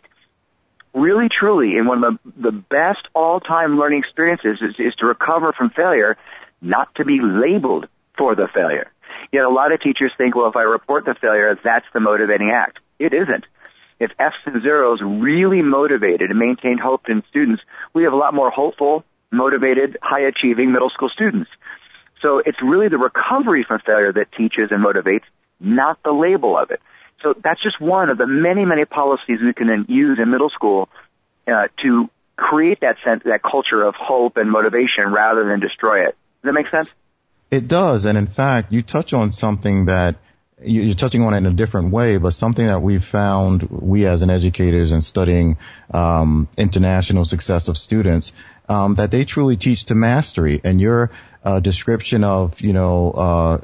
Really, 0.94 1.30
truly, 1.32 1.78
in 1.78 1.86
one 1.86 2.04
of 2.04 2.20
the, 2.26 2.52
the 2.52 2.52
best 2.52 3.08
all-time 3.14 3.80
learning 3.80 4.00
experiences 4.00 4.58
is, 4.62 4.76
is 4.78 4.94
to 4.96 5.06
recover 5.06 5.54
from 5.54 5.70
failure, 5.70 6.18
not 6.62 6.94
to 6.96 7.06
be 7.06 7.20
labeled 7.22 7.88
for 8.18 8.36
the 8.36 8.50
failure. 8.54 8.92
Yet 9.32 9.46
a 9.46 9.50
lot 9.50 9.72
of 9.72 9.80
teachers 9.80 10.12
think, 10.18 10.36
well, 10.36 10.50
if 10.50 10.58
I 10.58 10.64
report 10.64 11.06
the 11.06 11.16
failure, 11.22 11.58
that's 11.64 11.86
the 11.94 12.02
motivating 12.02 12.52
act. 12.54 12.80
It 13.00 13.14
isn't 13.14 13.46
if 14.02 14.10
F's 14.18 14.36
and 14.48 14.64
zeros 14.64 15.00
really 15.00 15.62
motivated 15.62 16.32
and 16.32 16.40
maintained 16.40 16.80
hope 16.80 17.04
in 17.08 17.22
students, 17.30 17.62
we 17.94 18.04
have 18.04 18.14
a 18.14 18.16
lot 18.16 18.34
more 18.34 18.50
hopeful, 18.50 19.06
motivated, 19.32 19.96
high 20.02 20.26
achieving 20.28 20.72
middle 20.72 20.90
school 20.90 21.10
students. 21.14 21.52
So 22.22 22.40
it's 22.40 22.58
really 22.62 22.88
the 22.88 22.98
recovery 22.98 23.66
from 23.68 23.80
failure 23.86 24.14
that 24.14 24.32
teaches 24.38 24.70
and 24.72 24.84
motivates, 24.84 25.24
not 25.60 26.02
the 26.04 26.12
label 26.12 26.58
of 26.58 26.72
it. 26.72 26.82
So 27.24 27.34
that's 27.44 27.62
just 27.62 27.80
one 27.80 28.10
of 28.10 28.18
the 28.18 28.28
many, 28.28 28.66
many 28.66 28.86
policies 28.86 29.40
we 29.44 29.54
can 29.54 29.86
use 29.88 30.20
in 30.22 30.32
middle 30.32 30.50
school 30.50 30.90
uh, 31.48 31.68
to 31.84 32.10
create 32.36 32.80
that 32.82 32.98
sense, 33.04 33.24
that 33.26 33.42
culture 33.44 33.84
of 33.84 33.96
hope 33.96 34.38
and 34.38 34.50
motivation 34.50 35.12
rather 35.12 35.48
than 35.48 35.60
destroy 35.60 36.08
it. 36.08 36.16
Does 36.42 36.50
that 36.50 36.54
make 36.54 36.70
sense? 36.70 36.90
It 37.52 37.68
does. 37.68 38.06
And 38.06 38.18
in 38.18 38.28
fact, 38.28 38.72
you 38.72 38.82
touch 38.82 39.14
on 39.14 39.32
something 39.32 39.86
that 39.86 40.16
you're 40.64 40.96
touching 40.96 41.24
on 41.24 41.34
it 41.34 41.38
in 41.38 41.46
a 41.48 41.54
different 41.54 41.92
way, 41.92 42.18
but 42.18 42.32
something 42.32 42.66
that 42.66 42.82
we've 42.82 43.04
found, 43.04 43.64
we 43.64 44.06
as 44.06 44.22
an 44.22 44.30
educators 44.30 44.92
and 44.92 45.04
studying 45.04 45.58
um, 45.92 46.48
international 46.58 47.26
success 47.26 47.68
of 47.68 47.78
students, 47.78 48.32
um, 48.72 48.96
that 48.96 49.12
they 49.12 49.26
truly 49.26 49.58
teach 49.58 49.86
to 49.86 49.96
mastery. 49.96 50.62
And 50.64 50.80
your 50.80 51.12
uh, 51.44 51.60
description 51.60 52.24
of, 52.24 52.62
you 52.62 52.72
know, 52.72 53.12
uh, 53.12 53.58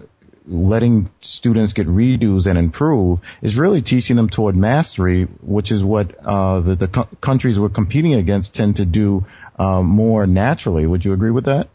letting 0.45 1.09
students 1.21 1.73
get 1.73 1.87
redos 1.87 2.45
and 2.47 2.57
improve 2.57 3.19
is 3.41 3.57
really 3.57 3.81
teaching 3.81 4.17
them 4.17 4.29
toward 4.29 4.55
mastery, 4.55 5.23
which 5.23 5.71
is 5.71 5.83
what 5.83 6.13
uh, 6.25 6.59
the, 6.59 6.75
the 6.75 6.87
co- 6.87 7.09
countries 7.21 7.57
we're 7.59 7.69
competing 7.69 8.15
against 8.15 8.53
tend 8.53 8.77
to 8.77 8.85
do 8.85 9.25
uh, 9.57 9.81
more 9.81 10.27
naturally. 10.27 10.85
Would 10.85 11.05
you 11.05 11.13
agree 11.13 11.31
with 11.31 11.45
that? 11.45 11.69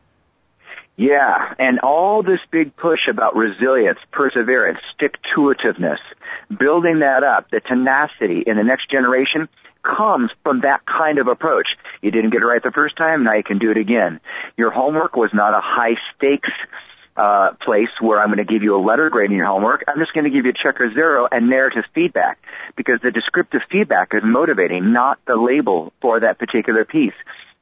Yeah, 0.97 1.55
and 1.59 1.81
all 1.81 2.23
this 2.23 2.41
big 2.51 2.77
push 2.77 3.09
about 3.11 3.35
resilience, 3.35 3.99
perseverance, 4.13 4.79
stick-to-itiveness, 4.95 5.99
building 6.59 6.99
that 7.01 7.25
up, 7.25 7.51
the 7.51 7.61
tenacity 7.61 8.45
in 8.47 8.57
the 8.59 8.63
next 8.63 8.91
generation 8.91 9.49
comes 9.83 10.31
from 10.43 10.61
that 10.61 10.81
kind 10.87 11.19
of 11.19 11.29
approach. 11.29 11.67
You 12.01 12.11
didn't 12.11 12.31
get 12.31 12.43
it 12.43 12.47
right 12.47 12.63
the 12.63 12.71
first 12.71 12.97
time, 12.97 13.25
now 13.25 13.35
you 13.35 13.43
can 13.43 13.59
do 13.59 13.71
it 13.71 13.77
again. 13.77 14.21
Your 14.57 14.71
homework 14.71 15.17
was 15.17 15.31
not 15.33 15.55
a 15.55 15.61
high 15.63 15.97
stakes 16.15 16.51
uh, 17.17 17.51
place 17.61 17.91
where 18.01 18.21
I'm 18.21 18.29
going 18.29 18.45
to 18.45 18.51
give 18.51 18.63
you 18.63 18.75
a 18.75 18.83
letter 18.83 19.11
grade 19.11 19.31
in 19.31 19.37
your 19.37 19.47
homework. 19.47 19.85
I'm 19.87 19.99
just 19.99 20.15
going 20.15 20.25
to 20.25 20.31
give 20.31 20.47
you 20.47 20.53
a 20.53 20.55
check 20.55 20.81
or 20.81 20.93
zero 20.95 21.29
and 21.31 21.51
narrative 21.51 21.85
feedback 21.95 22.39
because 22.77 23.01
the 23.03 23.11
descriptive 23.11 23.61
feedback 23.71 24.13
is 24.15 24.23
motivating, 24.25 24.93
not 24.93 25.19
the 25.27 25.37
label 25.37 25.93
for 26.01 26.21
that 26.21 26.39
particular 26.39 26.85
piece. 26.85 27.13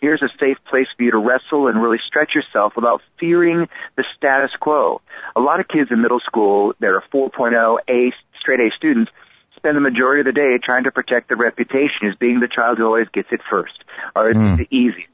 Here's 0.01 0.23
a 0.23 0.31
safe 0.39 0.57
place 0.69 0.87
for 0.97 1.03
you 1.03 1.11
to 1.11 1.19
wrestle 1.19 1.67
and 1.67 1.83
really 1.83 1.99
stretch 2.07 2.31
yourself 2.35 2.73
without 2.75 3.03
fearing 3.19 3.69
the 3.97 4.05
status 4.17 4.51
quo. 4.59 5.03
A 5.37 5.41
lot 5.41 5.61
of 5.61 5.69
kids 5.69 5.91
in 5.91 6.01
middle 6.01 6.21
school 6.21 6.73
that 6.81 6.87
are 6.87 7.05
4.0 7.13 7.79
A, 7.89 8.13
straight 8.41 8.61
A 8.61 8.71
students 8.77 9.11
spend 9.61 9.77
the 9.77 9.81
majority 9.81 10.21
of 10.21 10.27
the 10.27 10.33
day 10.33 10.59
trying 10.63 10.85
to 10.85 10.91
protect 10.91 11.29
their 11.29 11.37
reputation 11.37 12.09
as 12.09 12.17
being 12.17 12.41
the 12.41 12.49
child 12.49 12.79
who 12.79 12.85
always 12.85 13.09
gets 13.13 13.29
it 13.31 13.41
first 13.49 13.77
or 14.17 14.33
mm. 14.33 14.57
the 14.57 14.69
easiest 14.75 15.11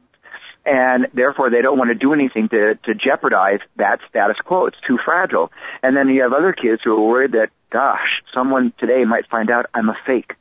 and 0.66 1.06
therefore 1.14 1.48
they 1.48 1.62
don't 1.62 1.78
want 1.78 1.90
to 1.90 1.94
do 1.94 2.12
anything 2.12 2.48
to, 2.48 2.74
to 2.84 2.94
jeopardize 2.94 3.60
that 3.76 4.00
status 4.10 4.36
quo. 4.44 4.66
It's 4.66 4.76
too 4.86 4.98
fragile. 5.02 5.52
And 5.82 5.96
then 5.96 6.08
you 6.08 6.22
have 6.22 6.32
other 6.32 6.52
kids 6.52 6.82
who 6.84 6.92
are 6.92 7.00
worried 7.00 7.32
that, 7.32 7.50
gosh, 7.70 8.22
someone 8.34 8.72
today 8.78 9.04
might 9.04 9.28
find 9.28 9.48
out 9.48 9.66
I'm 9.72 9.88
a 9.88 9.96
fake 10.04 10.32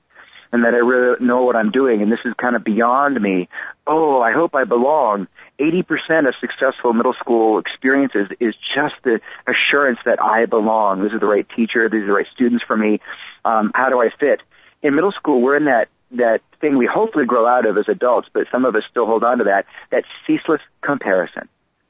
and 0.55 0.63
that 0.63 0.73
I 0.73 0.77
really 0.77 1.17
know 1.19 1.43
what 1.43 1.57
I'm 1.57 1.69
doing 1.69 2.01
and 2.01 2.09
this 2.09 2.19
is 2.23 2.33
kind 2.39 2.55
of 2.55 2.63
beyond 2.63 3.21
me. 3.21 3.49
Oh, 3.85 4.21
I 4.21 4.31
hope 4.31 4.55
I 4.55 4.63
belong. 4.63 5.27
80% 5.59 5.83
of 6.29 6.33
successful 6.39 6.93
middle 6.93 7.13
school 7.19 7.59
experiences 7.59 8.27
is 8.39 8.55
just 8.73 8.95
the 9.03 9.19
assurance 9.45 9.99
that 10.05 10.21
I 10.23 10.45
belong. 10.45 11.03
This 11.03 11.11
is 11.11 11.19
the 11.19 11.25
right 11.25 11.45
teacher. 11.57 11.89
These 11.89 12.03
are 12.03 12.07
the 12.07 12.13
right 12.13 12.27
students 12.33 12.63
for 12.65 12.77
me. 12.77 13.01
Um, 13.43 13.71
how 13.75 13.89
do 13.89 13.99
I 13.99 14.09
fit? 14.17 14.39
In 14.81 14.95
middle 14.95 15.11
school, 15.11 15.41
we're 15.41 15.57
in 15.57 15.65
that 15.65 15.89
that 16.11 16.39
thing 16.61 16.77
we 16.77 16.89
hopefully 16.91 17.25
grow 17.25 17.45
out 17.45 17.65
of 17.65 17.77
as 17.77 17.89
adults, 17.89 18.29
but 18.31 18.43
some 18.49 18.63
of 18.63 18.75
us 18.77 18.83
still 18.89 19.05
hold 19.05 19.25
on 19.25 19.39
to 19.39 19.43
that, 19.45 19.65
that 19.91 20.03
ceaseless 20.25 20.61
comparison. 20.81 21.49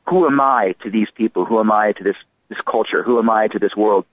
Who 0.10 0.26
am 0.26 0.42
I 0.42 0.74
to 0.82 0.90
these 0.90 1.10
people? 1.14 1.46
Who 1.46 1.60
am 1.60 1.72
I 1.72 1.92
to 1.92 2.04
this, 2.04 2.16
this 2.50 2.58
culture? 2.66 3.04
Who 3.04 3.20
am 3.20 3.30
I 3.30 3.48
to 3.50 3.60
this 3.60 3.76
world? 3.76 4.06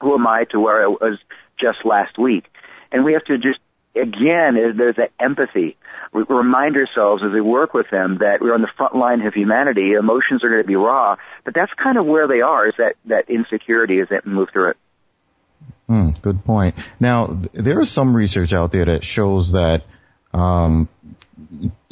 Who 0.00 0.14
am 0.14 0.26
I 0.26 0.44
to 0.50 0.58
where 0.58 0.82
I 0.82 0.88
was 0.88 1.18
just 1.60 1.84
last 1.84 2.18
week? 2.18 2.46
And 2.90 3.04
we 3.04 3.12
have 3.12 3.24
to 3.26 3.36
just, 3.38 3.60
again, 3.96 4.76
there's 4.76 4.96
that 4.96 5.12
empathy. 5.18 5.76
We 6.12 6.24
remind 6.28 6.76
ourselves 6.76 7.22
as 7.26 7.32
we 7.32 7.40
work 7.40 7.74
with 7.74 7.86
them 7.90 8.18
that 8.20 8.38
we're 8.40 8.54
on 8.54 8.62
the 8.62 8.70
front 8.76 8.94
line 8.94 9.22
of 9.22 9.34
humanity. 9.34 9.92
Emotions 9.92 10.44
are 10.44 10.48
going 10.48 10.62
to 10.62 10.66
be 10.66 10.76
raw, 10.76 11.16
but 11.44 11.54
that's 11.54 11.72
kind 11.82 11.98
of 11.98 12.06
where 12.06 12.28
they 12.28 12.40
are, 12.40 12.68
is 12.68 12.74
that, 12.78 12.94
that 13.06 13.28
insecurity 13.28 14.00
as 14.00 14.08
they 14.08 14.18
move 14.24 14.48
through 14.52 14.70
it. 14.70 14.76
Mm, 15.88 16.20
good 16.20 16.44
point. 16.44 16.74
Now, 16.98 17.38
there 17.52 17.80
is 17.80 17.90
some 17.90 18.14
research 18.14 18.52
out 18.52 18.72
there 18.72 18.86
that 18.86 19.04
shows 19.04 19.52
that 19.52 19.84
um, 20.32 20.88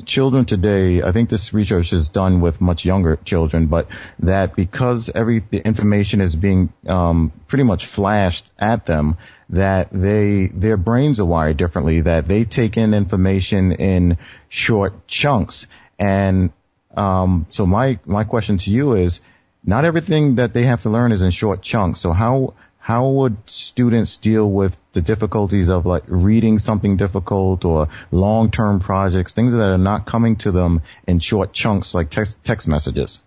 children 0.05 0.45
today, 0.45 1.03
I 1.03 1.13
think 1.13 1.29
this 1.29 1.53
research 1.53 1.93
is 1.93 2.09
done 2.09 2.41
with 2.41 2.61
much 2.61 2.85
younger 2.85 3.17
children, 3.17 3.67
but 3.67 3.89
that 4.21 4.57
because 4.57 5.11
every 5.15 5.41
the 5.41 5.59
information 5.59 6.21
is 6.21 6.35
being 6.35 6.73
um, 6.87 7.33
pretty 7.47 7.65
much 7.65 7.87
flashed 7.87 8.49
at 8.59 8.87
them, 8.87 9.17
that 9.51 9.89
they 9.93 10.47
their 10.47 10.77
brains 10.77 11.21
are 11.21 11.25
wired 11.25 11.57
differently. 11.57 12.03
That 12.03 12.27
they 12.27 12.45
take 12.45 12.77
in 12.77 12.95
information 12.95 13.73
in 13.73 14.19
short 14.49 15.07
chunks, 15.07 15.67
and 15.99 16.51
um, 16.97 17.47
so 17.51 17.67
my 17.67 17.99
my 18.05 18.25
question 18.25 18.59
to 18.59 18.71
you 18.71 18.95
is, 18.95 19.21
not 19.63 19.85
everything 19.85 20.37
that 20.37 20.53
they 20.53 20.65
have 20.65 20.83
to 20.83 20.91
learn 20.91 21.13
is 21.13 21.23
in 21.23 21.31
short 21.31 21.63
chunks. 21.63 22.01
So 22.01 22.13
how 22.13 22.55
how 22.85 23.09
would 23.09 23.39
students 23.49 24.19
deal 24.19 24.47
with 24.47 24.77
the 24.93 25.01
difficulties 25.01 25.71
of 25.71 25.87
like 25.87 26.03
reading 26.07 26.59
something 26.59 26.99
difficult 26.99 27.65
or 27.65 27.89
long-term 28.11 28.79
projects, 28.79 29.33
things 29.33 29.55
that 29.55 29.73
are 29.73 29.79
not 29.79 30.05
coming 30.05 30.37
to 30.37 30.53
them 30.53 30.83
in 31.07 31.19
short 31.19 31.55
chunks 31.55 31.95
like 31.95 32.11
text, 32.11 32.37
text 32.45 32.69
messages? 32.69 33.21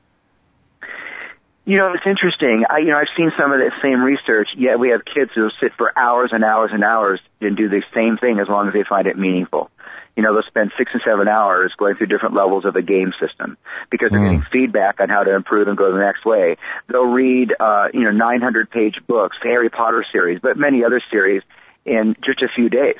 You 1.65 1.77
know, 1.77 1.91
it's 1.91 2.05
interesting. 2.05 2.65
I, 2.69 2.77
you 2.77 2.91
know, 2.91 2.97
I've 2.97 3.07
seen 3.17 3.31
some 3.35 3.51
of 3.51 3.57
that 3.57 3.71
same 3.81 4.03
research. 4.03 4.49
Yeah, 4.55 4.75
we 4.75 4.89
have 4.89 5.01
kids 5.03 5.31
who 5.33 5.49
sit 5.59 5.71
for 5.75 5.91
hours 5.97 6.29
and 6.33 6.43
hours 6.43 6.69
and 6.71 6.83
hours 6.83 7.19
and 7.41 7.57
do 7.57 7.67
the 7.67 7.81
same 7.95 8.17
thing 8.17 8.37
as 8.39 8.47
long 8.47 8.67
as 8.67 8.75
they 8.75 8.83
find 8.87 9.07
it 9.07 9.17
meaningful 9.17 9.71
you 10.17 10.23
know, 10.23 10.33
they'll 10.33 10.49
spend 10.49 10.71
six 10.79 10.89
and 10.93 11.01
seven 11.05 11.27
hours 11.27 11.71
going 11.77 11.95
through 11.95 12.07
different 12.07 12.33
levels 12.33 12.65
of 12.65 12.75
a 12.75 12.81
game 12.81 13.13
system 13.21 13.55
because 13.91 14.09
they're 14.09 14.19
mm. 14.19 14.41
getting 14.41 14.45
feedback 14.51 14.99
on 14.99 15.09
how 15.09 15.23
to 15.23 15.35
improve 15.35 15.67
and 15.67 15.77
go 15.77 15.93
the 15.93 15.99
next 15.99 16.25
way. 16.25 16.57
They'll 16.87 17.05
read, 17.05 17.53
uh, 17.59 17.89
you 17.93 18.01
know, 18.01 18.09
900 18.09 18.71
page 18.71 18.95
books, 19.05 19.37
the 19.43 19.49
Harry 19.49 19.69
Potter 19.69 20.03
series, 20.11 20.39
but 20.41 20.57
many 20.57 20.83
other 20.83 20.99
series 21.11 21.43
in 21.85 22.15
just 22.25 22.41
a 22.41 22.47
few 22.55 22.67
days. 22.67 22.97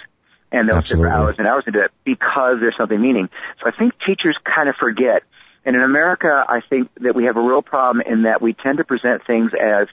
And 0.52 0.70
they'll 0.70 0.78
Absolutely. 0.78 1.10
sit 1.10 1.12
for 1.12 1.18
hours 1.18 1.36
and 1.40 1.48
hours 1.48 1.64
into 1.66 1.84
it 1.84 1.92
because 2.06 2.58
there's 2.62 2.78
something 2.78 3.02
meaning. 3.02 3.30
So 3.62 3.68
I 3.68 3.72
think 3.76 3.94
teachers 4.06 4.38
kind 4.46 4.70
of 4.70 4.76
forget. 4.76 5.24
And 5.66 5.76
in 5.76 5.82
America, 5.82 6.46
I 6.48 6.62
think 6.70 6.90
that 7.02 7.16
we 7.16 7.26
have 7.26 7.36
a 7.36 7.42
real 7.42 7.64
problem 7.64 8.06
in 8.06 8.24
that 8.24 8.44
we 8.44 8.54
tend 8.54 8.78
to 8.78 8.84
present 8.84 9.26
things 9.26 9.52
as 9.60 9.88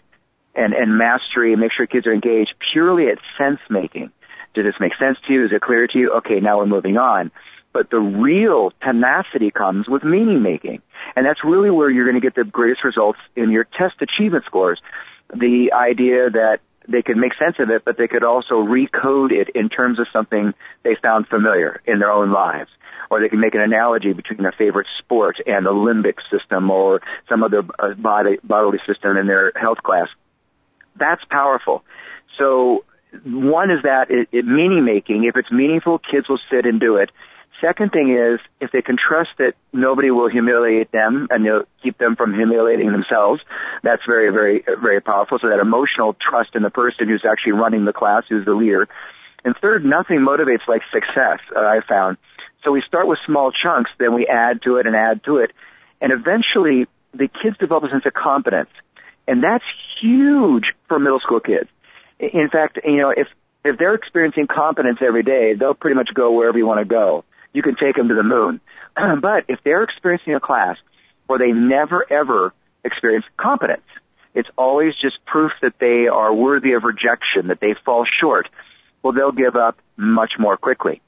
and, 0.54 0.74
and 0.74 0.98
mastery 0.98 1.52
and 1.52 1.60
make 1.60 1.72
sure 1.72 1.86
kids 1.86 2.06
are 2.06 2.12
engaged 2.12 2.54
purely 2.72 3.06
at 3.08 3.18
sense 3.38 3.60
making. 3.70 4.12
Did 4.54 4.66
this 4.66 4.74
make 4.80 4.92
sense 4.98 5.18
to 5.26 5.32
you? 5.32 5.44
Is 5.44 5.52
it 5.52 5.60
clear 5.60 5.86
to 5.86 5.98
you? 5.98 6.12
Okay, 6.18 6.40
now 6.40 6.58
we're 6.58 6.66
moving 6.66 6.96
on. 6.96 7.30
But 7.72 7.90
the 7.90 7.98
real 7.98 8.70
tenacity 8.82 9.50
comes 9.50 9.88
with 9.88 10.04
meaning 10.04 10.42
making. 10.42 10.80
And 11.16 11.26
that's 11.26 11.40
really 11.44 11.70
where 11.70 11.90
you're 11.90 12.04
going 12.04 12.20
to 12.20 12.24
get 12.24 12.36
the 12.36 12.44
greatest 12.44 12.84
results 12.84 13.18
in 13.34 13.50
your 13.50 13.64
test 13.64 13.96
achievement 14.00 14.44
scores. 14.46 14.80
The 15.30 15.72
idea 15.74 16.30
that 16.30 16.58
they 16.86 17.02
could 17.02 17.16
make 17.16 17.32
sense 17.34 17.56
of 17.58 17.70
it, 17.70 17.84
but 17.84 17.96
they 17.98 18.06
could 18.06 18.22
also 18.22 18.54
recode 18.54 19.32
it 19.32 19.48
in 19.54 19.68
terms 19.68 19.98
of 19.98 20.06
something 20.12 20.52
they 20.84 20.96
found 21.02 21.26
familiar 21.26 21.80
in 21.86 21.98
their 21.98 22.10
own 22.10 22.30
lives. 22.30 22.70
Or 23.10 23.20
they 23.20 23.28
can 23.28 23.40
make 23.40 23.54
an 23.54 23.60
analogy 23.60 24.12
between 24.12 24.42
their 24.42 24.54
favorite 24.56 24.86
sport 24.98 25.36
and 25.46 25.66
the 25.66 25.70
limbic 25.70 26.16
system 26.30 26.70
or 26.70 27.00
some 27.28 27.42
other 27.42 27.62
uh, 27.78 27.94
body, 27.94 28.38
bodily 28.44 28.78
system 28.86 29.16
in 29.16 29.26
their 29.26 29.52
health 29.56 29.78
class. 29.78 30.08
That's 30.96 31.22
powerful. 31.28 31.84
So 32.38 32.84
one 33.24 33.70
is 33.70 33.82
that 33.82 34.10
it, 34.10 34.28
it 34.32 34.44
meaning 34.44 34.84
making. 34.84 35.24
If 35.24 35.36
it's 35.36 35.50
meaningful, 35.50 35.98
kids 35.98 36.28
will 36.28 36.40
sit 36.50 36.66
and 36.66 36.80
do 36.80 36.96
it. 36.96 37.10
Second 37.60 37.92
thing 37.92 38.10
is 38.10 38.40
if 38.60 38.72
they 38.72 38.82
can 38.82 38.96
trust 38.96 39.30
that 39.38 39.54
nobody 39.72 40.10
will 40.10 40.28
humiliate 40.28 40.90
them 40.92 41.28
and 41.30 41.46
they'll 41.46 41.64
keep 41.82 41.96
them 41.98 42.16
from 42.16 42.34
humiliating 42.34 42.90
themselves, 42.90 43.40
that's 43.82 44.02
very, 44.06 44.30
very, 44.30 44.64
very 44.82 45.00
powerful. 45.00 45.38
So 45.40 45.48
that 45.48 45.60
emotional 45.60 46.16
trust 46.20 46.50
in 46.54 46.62
the 46.62 46.70
person 46.70 47.08
who's 47.08 47.24
actually 47.24 47.52
running 47.52 47.84
the 47.84 47.92
class, 47.92 48.24
who's 48.28 48.44
the 48.44 48.54
leader. 48.54 48.88
And 49.44 49.54
third, 49.60 49.84
nothing 49.84 50.18
motivates 50.18 50.66
like 50.66 50.82
success, 50.92 51.38
uh, 51.54 51.60
I 51.60 51.80
found. 51.88 52.16
So 52.64 52.72
we 52.72 52.82
start 52.86 53.06
with 53.06 53.18
small 53.26 53.52
chunks, 53.52 53.90
then 53.98 54.14
we 54.14 54.26
add 54.26 54.62
to 54.62 54.76
it 54.76 54.86
and 54.86 54.96
add 54.96 55.22
to 55.24 55.38
it. 55.38 55.52
And 56.00 56.12
eventually 56.12 56.86
the 57.12 57.28
kids 57.28 57.56
develop 57.58 57.84
a 57.84 57.88
sense 57.90 58.04
of 58.06 58.14
competence. 58.14 58.70
And 59.28 59.42
that's 59.42 59.64
huge 60.02 60.64
for 60.88 60.98
middle 60.98 61.20
school 61.20 61.40
kids 61.40 61.68
in 62.18 62.48
fact, 62.50 62.78
you 62.84 62.98
know, 62.98 63.10
if 63.10 63.28
if 63.64 63.78
they're 63.78 63.94
experiencing 63.94 64.46
competence 64.46 64.98
every 65.00 65.22
day, 65.22 65.54
they'll 65.58 65.74
pretty 65.74 65.96
much 65.96 66.10
go 66.12 66.32
wherever 66.32 66.58
you 66.58 66.66
want 66.66 66.80
to 66.80 66.84
go. 66.84 67.24
You 67.52 67.62
can 67.62 67.76
take 67.76 67.96
them 67.96 68.08
to 68.08 68.14
the 68.14 68.22
moon. 68.22 68.60
but 68.94 69.44
if 69.48 69.60
they're 69.64 69.82
experiencing 69.82 70.34
a 70.34 70.40
class 70.40 70.76
where 71.26 71.38
they 71.38 71.52
never 71.52 72.04
ever 72.10 72.52
experience 72.84 73.24
competence, 73.36 73.86
it's 74.34 74.48
always 74.58 74.94
just 75.00 75.24
proof 75.24 75.52
that 75.62 75.74
they 75.78 76.08
are 76.08 76.34
worthy 76.34 76.72
of 76.72 76.84
rejection, 76.84 77.48
that 77.48 77.60
they 77.60 77.74
fall 77.84 78.04
short. 78.20 78.48
Well, 79.02 79.12
they'll 79.12 79.32
give 79.32 79.56
up 79.56 79.78
much 79.96 80.32
more 80.38 80.56
quickly. 80.56 81.00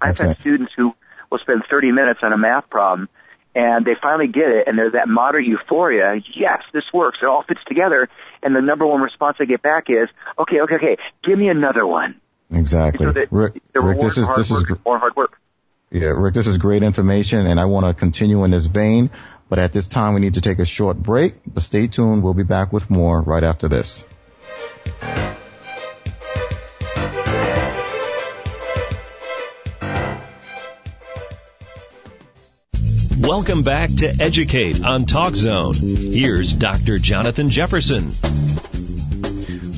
I've 0.00 0.18
had 0.18 0.38
students 0.40 0.72
who 0.76 0.94
will 1.30 1.38
spend 1.38 1.62
30 1.70 1.92
minutes 1.92 2.20
on 2.22 2.32
a 2.32 2.38
math 2.38 2.68
problem 2.70 3.08
and 3.54 3.84
they 3.84 3.94
finally 4.00 4.28
get 4.28 4.48
it 4.48 4.68
and 4.68 4.78
there's 4.78 4.92
that 4.92 5.08
moderate 5.08 5.46
euphoria. 5.46 6.20
Yes, 6.34 6.62
this 6.72 6.84
works. 6.92 7.18
It 7.22 7.26
all 7.26 7.42
fits 7.42 7.60
together. 7.66 8.08
And 8.42 8.54
the 8.54 8.60
number 8.60 8.86
one 8.86 9.00
response 9.00 9.36
I 9.40 9.44
get 9.44 9.62
back 9.62 9.84
is, 9.88 10.08
okay, 10.38 10.60
okay, 10.60 10.74
okay, 10.76 10.96
give 11.24 11.38
me 11.38 11.48
another 11.48 11.86
one. 11.86 12.20
Exactly. 12.50 13.06
So 13.06 13.12
Rick, 13.30 13.60
Rick 13.74 14.00
this 14.00 14.18
is, 14.18 14.28
this 14.36 14.50
is, 14.50 14.64
more 14.84 14.98
hard 14.98 15.16
work. 15.16 15.38
Yeah, 15.90 16.08
Rick, 16.08 16.34
this 16.34 16.46
is 16.46 16.58
great 16.58 16.82
information 16.82 17.46
and 17.46 17.58
I 17.58 17.64
want 17.66 17.86
to 17.86 17.94
continue 17.94 18.44
in 18.44 18.50
this 18.50 18.66
vein. 18.66 19.10
But 19.48 19.58
at 19.58 19.72
this 19.72 19.88
time, 19.88 20.14
we 20.14 20.20
need 20.20 20.34
to 20.34 20.40
take 20.40 20.60
a 20.60 20.64
short 20.64 20.96
break. 20.96 21.34
But 21.44 21.64
stay 21.64 21.88
tuned. 21.88 22.22
We'll 22.22 22.34
be 22.34 22.44
back 22.44 22.72
with 22.72 22.88
more 22.88 23.20
right 23.20 23.42
after 23.42 23.68
this. 23.68 24.04
Welcome 33.30 33.62
back 33.62 33.94
to 33.98 34.08
Educate 34.20 34.82
on 34.82 35.06
Talk 35.06 35.36
Zone. 35.36 35.74
Here's 35.74 36.52
Dr. 36.52 36.98
Jonathan 36.98 37.48
Jefferson. 37.48 38.10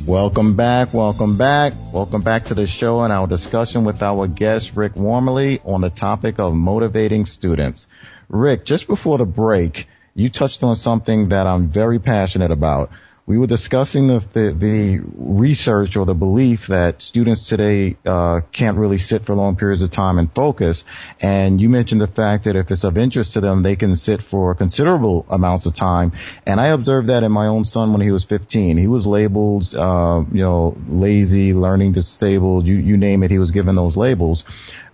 Welcome 0.06 0.56
back, 0.56 0.94
welcome 0.94 1.36
back, 1.36 1.74
welcome 1.92 2.22
back 2.22 2.46
to 2.46 2.54
the 2.54 2.66
show 2.66 3.02
and 3.02 3.12
our 3.12 3.26
discussion 3.26 3.84
with 3.84 4.02
our 4.02 4.26
guest 4.26 4.74
Rick 4.74 4.94
Wormeli 4.94 5.60
on 5.66 5.82
the 5.82 5.90
topic 5.90 6.38
of 6.38 6.54
motivating 6.54 7.26
students. 7.26 7.86
Rick, 8.30 8.64
just 8.64 8.86
before 8.86 9.18
the 9.18 9.26
break, 9.26 9.86
you 10.14 10.30
touched 10.30 10.62
on 10.62 10.74
something 10.74 11.28
that 11.28 11.46
I'm 11.46 11.68
very 11.68 11.98
passionate 11.98 12.52
about 12.52 12.90
we 13.24 13.38
were 13.38 13.46
discussing 13.46 14.08
the, 14.08 14.18
the, 14.32 14.52
the, 14.52 15.00
research 15.14 15.96
or 15.96 16.04
the 16.04 16.14
belief 16.14 16.66
that 16.66 17.00
students 17.00 17.48
today 17.48 17.96
uh, 18.04 18.40
can't 18.50 18.76
really 18.76 18.98
sit 18.98 19.24
for 19.24 19.36
long 19.36 19.54
periods 19.54 19.82
of 19.82 19.90
time 19.90 20.18
and 20.18 20.32
focus. 20.34 20.84
And 21.20 21.60
you 21.60 21.68
mentioned 21.68 22.00
the 22.00 22.08
fact 22.08 22.44
that 22.44 22.56
if 22.56 22.70
it's 22.72 22.82
of 22.82 22.98
interest 22.98 23.34
to 23.34 23.40
them, 23.40 23.62
they 23.62 23.76
can 23.76 23.94
sit 23.94 24.22
for 24.22 24.54
considerable 24.56 25.24
amounts 25.30 25.66
of 25.66 25.74
time. 25.74 26.12
And 26.44 26.60
I 26.60 26.68
observed 26.68 27.08
that 27.08 27.22
in 27.22 27.30
my 27.30 27.46
own 27.46 27.64
son 27.64 27.92
when 27.92 28.02
he 28.02 28.10
was 28.10 28.24
15. 28.24 28.76
He 28.76 28.88
was 28.88 29.06
labeled, 29.06 29.72
uh, 29.74 30.24
you 30.32 30.42
know, 30.42 30.76
lazy, 30.88 31.54
learning 31.54 31.92
disabled, 31.92 32.66
you, 32.66 32.76
you 32.76 32.96
name 32.96 33.22
it. 33.22 33.30
He 33.30 33.38
was 33.38 33.52
given 33.52 33.76
those 33.76 33.96
labels. 33.96 34.44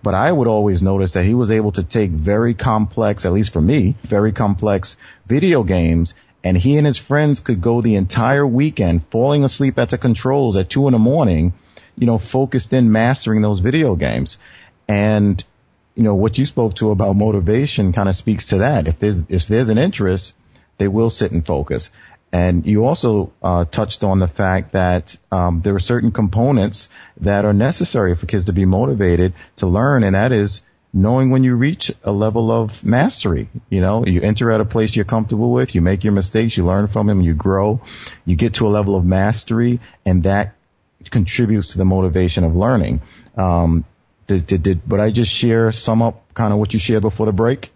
But 0.03 0.13
I 0.13 0.31
would 0.31 0.47
always 0.47 0.81
notice 0.81 1.13
that 1.13 1.25
he 1.25 1.33
was 1.33 1.51
able 1.51 1.71
to 1.73 1.83
take 1.83 2.11
very 2.11 2.53
complex, 2.53 3.25
at 3.25 3.33
least 3.33 3.51
for 3.51 3.61
me, 3.61 3.95
very 4.03 4.31
complex 4.31 4.95
video 5.25 5.63
games 5.63 6.13
and 6.43 6.57
he 6.57 6.77
and 6.77 6.87
his 6.87 6.97
friends 6.97 7.39
could 7.39 7.61
go 7.61 7.81
the 7.81 7.95
entire 7.95 8.45
weekend 8.47 9.05
falling 9.07 9.43
asleep 9.43 9.77
at 9.77 9.89
the 9.89 9.97
controls 9.97 10.55
at 10.57 10.69
two 10.69 10.87
in 10.87 10.93
the 10.93 10.99
morning, 10.99 11.53
you 11.97 12.05
know, 12.05 12.17
focused 12.17 12.73
in 12.73 12.91
mastering 12.91 13.41
those 13.41 13.59
video 13.59 13.95
games. 13.95 14.37
And, 14.87 15.43
you 15.95 16.03
know, 16.03 16.15
what 16.15 16.37
you 16.37 16.45
spoke 16.45 16.75
to 16.75 16.91
about 16.91 17.15
motivation 17.15 17.91
kind 17.93 18.07
of 18.07 18.15
speaks 18.15 18.47
to 18.47 18.59
that. 18.59 18.87
If 18.87 18.99
there's, 18.99 19.17
if 19.27 19.47
there's 19.47 19.69
an 19.69 19.77
interest, 19.77 20.33
they 20.77 20.87
will 20.87 21.09
sit 21.09 21.31
and 21.31 21.45
focus. 21.45 21.89
And 22.31 22.65
you 22.65 22.85
also 22.85 23.33
uh, 23.41 23.65
touched 23.65 24.03
on 24.03 24.19
the 24.19 24.27
fact 24.27 24.73
that 24.73 25.17
um, 25.31 25.61
there 25.61 25.75
are 25.75 25.79
certain 25.79 26.11
components 26.11 26.89
that 27.21 27.43
are 27.43 27.53
necessary 27.53 28.15
for 28.15 28.27
kids 28.27 28.45
to 28.45 28.53
be 28.53 28.65
motivated 28.65 29.33
to 29.57 29.67
learn, 29.67 30.03
and 30.03 30.15
that 30.15 30.31
is 30.31 30.61
knowing 30.91 31.29
when 31.29 31.43
you 31.43 31.55
reach 31.55 31.91
a 32.03 32.11
level 32.11 32.51
of 32.51 32.83
mastery. 32.83 33.49
You 33.69 33.81
know, 33.81 34.05
you 34.05 34.21
enter 34.21 34.51
at 34.51 34.61
a 34.61 34.65
place 34.65 34.95
you're 34.95 35.05
comfortable 35.05 35.51
with, 35.51 35.75
you 35.75 35.81
make 35.81 36.03
your 36.03 36.13
mistakes, 36.13 36.57
you 36.57 36.65
learn 36.65 36.87
from 36.87 37.07
them, 37.07 37.21
you 37.21 37.33
grow, 37.33 37.81
you 38.25 38.35
get 38.35 38.55
to 38.55 38.67
a 38.67 38.69
level 38.69 38.95
of 38.95 39.05
mastery, 39.05 39.79
and 40.05 40.23
that 40.23 40.55
contributes 41.09 41.71
to 41.71 41.77
the 41.77 41.85
motivation 41.85 42.43
of 42.43 42.55
learning. 42.55 43.01
Um, 43.37 43.85
did, 44.27 44.45
did, 44.45 44.63
did, 44.63 44.99
I 44.99 45.11
just 45.11 45.31
share, 45.31 45.71
sum 45.71 46.01
up 46.01 46.33
kind 46.33 46.53
of 46.53 46.59
what 46.59 46.73
you 46.73 46.79
shared 46.79 47.01
before 47.01 47.25
the 47.25 47.33
break? 47.33 47.71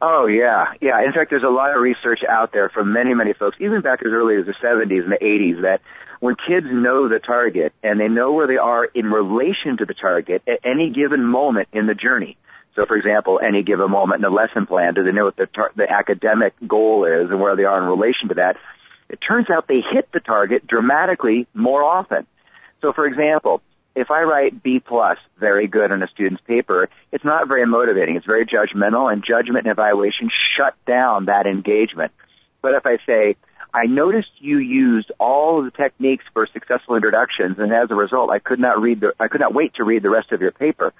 Oh 0.00 0.26
yeah, 0.26 0.74
yeah. 0.80 1.02
In 1.02 1.12
fact, 1.12 1.30
there's 1.30 1.42
a 1.42 1.48
lot 1.48 1.74
of 1.74 1.82
research 1.82 2.20
out 2.28 2.52
there 2.52 2.68
from 2.68 2.92
many, 2.92 3.14
many 3.14 3.32
folks, 3.32 3.56
even 3.60 3.80
back 3.80 4.00
as 4.04 4.12
early 4.12 4.36
as 4.36 4.46
the 4.46 4.54
70s 4.54 5.02
and 5.02 5.12
the 5.12 5.18
80s, 5.20 5.62
that 5.62 5.80
when 6.20 6.34
kids 6.34 6.66
know 6.70 7.08
the 7.08 7.18
target 7.18 7.72
and 7.82 8.00
they 8.00 8.08
know 8.08 8.32
where 8.32 8.46
they 8.46 8.56
are 8.56 8.84
in 8.84 9.06
relation 9.06 9.76
to 9.78 9.84
the 9.84 9.94
target 9.94 10.42
at 10.46 10.60
any 10.64 10.90
given 10.90 11.24
moment 11.24 11.68
in 11.72 11.86
the 11.86 11.94
journey. 11.94 12.36
So, 12.78 12.86
for 12.86 12.96
example, 12.96 13.40
any 13.42 13.62
given 13.62 13.90
moment 13.90 14.18
in 14.18 14.22
the 14.22 14.34
lesson 14.34 14.66
plan, 14.66 14.94
do 14.94 15.02
they 15.02 15.12
know 15.12 15.24
what 15.24 15.36
the, 15.36 15.46
tar- 15.46 15.72
the 15.74 15.90
academic 15.90 16.54
goal 16.66 17.04
is 17.04 17.30
and 17.30 17.40
where 17.40 17.56
they 17.56 17.64
are 17.64 17.82
in 17.82 17.88
relation 17.88 18.28
to 18.28 18.34
that? 18.34 18.56
It 19.08 19.18
turns 19.26 19.48
out 19.50 19.66
they 19.66 19.80
hit 19.92 20.08
the 20.12 20.20
target 20.20 20.66
dramatically 20.66 21.46
more 21.54 21.82
often. 21.82 22.26
So, 22.80 22.92
for 22.92 23.06
example, 23.06 23.62
if 23.96 24.12
I 24.12 24.22
write 24.22 24.62
B 24.62 24.78
plus, 24.78 25.18
very 25.40 25.66
good 25.66 25.90
on 25.90 26.02
a 26.02 26.06
student's 26.08 26.42
paper, 26.46 26.88
it's 27.10 27.24
not 27.24 27.48
very 27.48 27.66
motivating. 27.66 28.14
It's 28.14 28.26
very 28.26 28.46
judgmental, 28.46 29.12
and 29.12 29.24
judgment 29.24 29.66
and 29.66 29.72
evaluation 29.72 30.30
shut 30.56 30.74
down 30.86 31.24
that 31.24 31.46
engagement. 31.46 32.12
But 32.62 32.74
if 32.74 32.86
I 32.86 32.98
say 33.06 33.36
I 33.74 33.86
noticed 33.86 34.30
you 34.38 34.58
used 34.58 35.12
all 35.18 35.62
the 35.62 35.70
techniques 35.70 36.24
for 36.32 36.46
successful 36.52 36.96
introductions, 36.96 37.58
and 37.58 37.72
as 37.72 37.90
a 37.90 37.94
result, 37.94 38.30
I 38.30 38.38
could 38.38 38.58
not 38.58 38.80
read 38.80 39.00
the, 39.00 39.12
I 39.20 39.28
could 39.28 39.40
not 39.40 39.54
wait 39.54 39.74
to 39.74 39.84
read 39.84 40.02
the 40.02 40.10
rest 40.10 40.32
of 40.32 40.40
your 40.40 40.52
paper. 40.52 40.92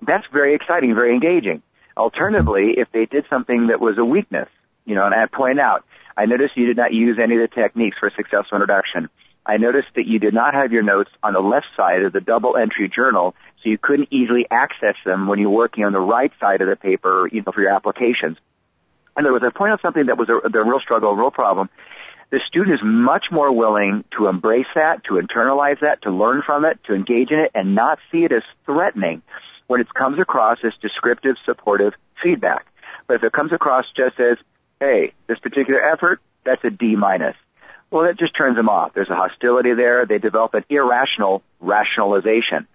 That's 0.00 0.24
very 0.32 0.54
exciting, 0.54 0.94
very 0.94 1.14
engaging. 1.14 1.62
Alternatively, 1.96 2.74
if 2.76 2.88
they 2.92 3.06
did 3.06 3.24
something 3.28 3.68
that 3.68 3.80
was 3.80 3.98
a 3.98 4.04
weakness, 4.04 4.48
you 4.84 4.94
know, 4.94 5.04
and 5.04 5.14
I 5.14 5.26
point 5.26 5.60
out, 5.60 5.84
I 6.16 6.26
noticed 6.26 6.56
you 6.56 6.66
did 6.66 6.76
not 6.76 6.92
use 6.92 7.18
any 7.22 7.36
of 7.36 7.40
the 7.40 7.54
techniques 7.54 7.96
for 7.98 8.10
successful 8.16 8.56
introduction. 8.56 9.08
I 9.44 9.56
noticed 9.56 9.88
that 9.96 10.06
you 10.06 10.18
did 10.18 10.34
not 10.34 10.54
have 10.54 10.72
your 10.72 10.82
notes 10.82 11.10
on 11.22 11.32
the 11.32 11.40
left 11.40 11.66
side 11.76 12.02
of 12.02 12.12
the 12.12 12.20
double 12.20 12.56
entry 12.56 12.88
journal, 12.88 13.34
so 13.62 13.70
you 13.70 13.78
couldn't 13.78 14.12
easily 14.12 14.46
access 14.50 14.94
them 15.04 15.26
when 15.26 15.38
you're 15.38 15.50
working 15.50 15.84
on 15.84 15.92
the 15.92 16.00
right 16.00 16.32
side 16.38 16.60
of 16.60 16.68
the 16.68 16.76
paper, 16.76 17.28
you 17.32 17.42
know, 17.42 17.52
for 17.52 17.60
your 17.60 17.74
applications. 17.74 18.38
And 19.16 19.26
there 19.26 19.32
was, 19.32 19.42
I 19.44 19.56
point 19.56 19.72
out 19.72 19.82
something 19.82 20.06
that 20.06 20.16
was 20.16 20.28
a, 20.28 20.64
real 20.64 20.80
struggle, 20.80 21.10
a 21.10 21.16
real 21.16 21.30
problem, 21.30 21.68
the 22.32 22.40
student 22.48 22.74
is 22.74 22.80
much 22.82 23.26
more 23.30 23.52
willing 23.52 24.04
to 24.16 24.26
embrace 24.26 24.66
that, 24.74 25.04
to 25.04 25.20
internalize 25.20 25.80
that, 25.80 26.00
to 26.02 26.10
learn 26.10 26.42
from 26.44 26.64
it, 26.64 26.80
to 26.86 26.94
engage 26.94 27.30
in 27.30 27.38
it, 27.38 27.50
and 27.54 27.74
not 27.74 27.98
see 28.10 28.24
it 28.24 28.32
as 28.32 28.42
threatening 28.64 29.20
when 29.66 29.82
it 29.82 29.92
comes 29.92 30.18
across 30.18 30.56
as 30.64 30.72
descriptive, 30.80 31.36
supportive 31.44 31.92
feedback. 32.22 32.64
But 33.06 33.16
if 33.16 33.22
it 33.22 33.32
comes 33.32 33.52
across 33.52 33.84
just 33.94 34.18
as, 34.18 34.38
hey, 34.80 35.12
this 35.26 35.38
particular 35.40 35.82
effort, 35.82 36.20
that's 36.42 36.64
a 36.64 36.70
D 36.70 36.96
minus. 36.96 37.36
Well, 37.90 38.04
that 38.06 38.18
just 38.18 38.34
turns 38.34 38.56
them 38.56 38.70
off. 38.70 38.94
There's 38.94 39.10
a 39.10 39.14
hostility 39.14 39.74
there. 39.74 40.06
They 40.06 40.16
develop 40.16 40.54
an 40.54 40.64
irrational 40.70 41.42
rationalization. 41.60 42.66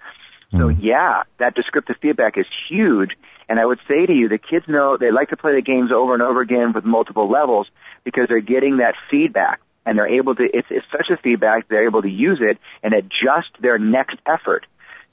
So 0.51 0.69
mm. 0.69 0.77
yeah, 0.79 1.23
that 1.39 1.55
descriptive 1.55 1.95
feedback 1.99 2.37
is 2.37 2.45
huge. 2.69 3.11
And 3.49 3.59
I 3.59 3.65
would 3.65 3.79
say 3.87 4.05
to 4.05 4.13
you, 4.13 4.27
the 4.27 4.37
kids 4.37 4.65
know 4.67 4.97
they 4.97 5.11
like 5.11 5.29
to 5.29 5.37
play 5.37 5.55
the 5.55 5.61
games 5.61 5.91
over 5.95 6.13
and 6.13 6.21
over 6.21 6.41
again 6.41 6.73
with 6.73 6.83
multiple 6.83 7.29
levels 7.29 7.67
because 8.03 8.25
they're 8.27 8.41
getting 8.41 8.77
that 8.77 8.95
feedback 9.09 9.61
and 9.85 9.97
they're 9.97 10.19
able 10.19 10.35
to, 10.35 10.43
it's, 10.43 10.67
it's 10.69 10.85
such 10.91 11.09
a 11.11 11.21
feedback, 11.21 11.69
they're 11.69 11.87
able 11.87 12.01
to 12.01 12.09
use 12.09 12.39
it 12.41 12.57
and 12.83 12.93
adjust 12.93 13.49
their 13.61 13.79
next 13.79 14.17
effort. 14.25 14.65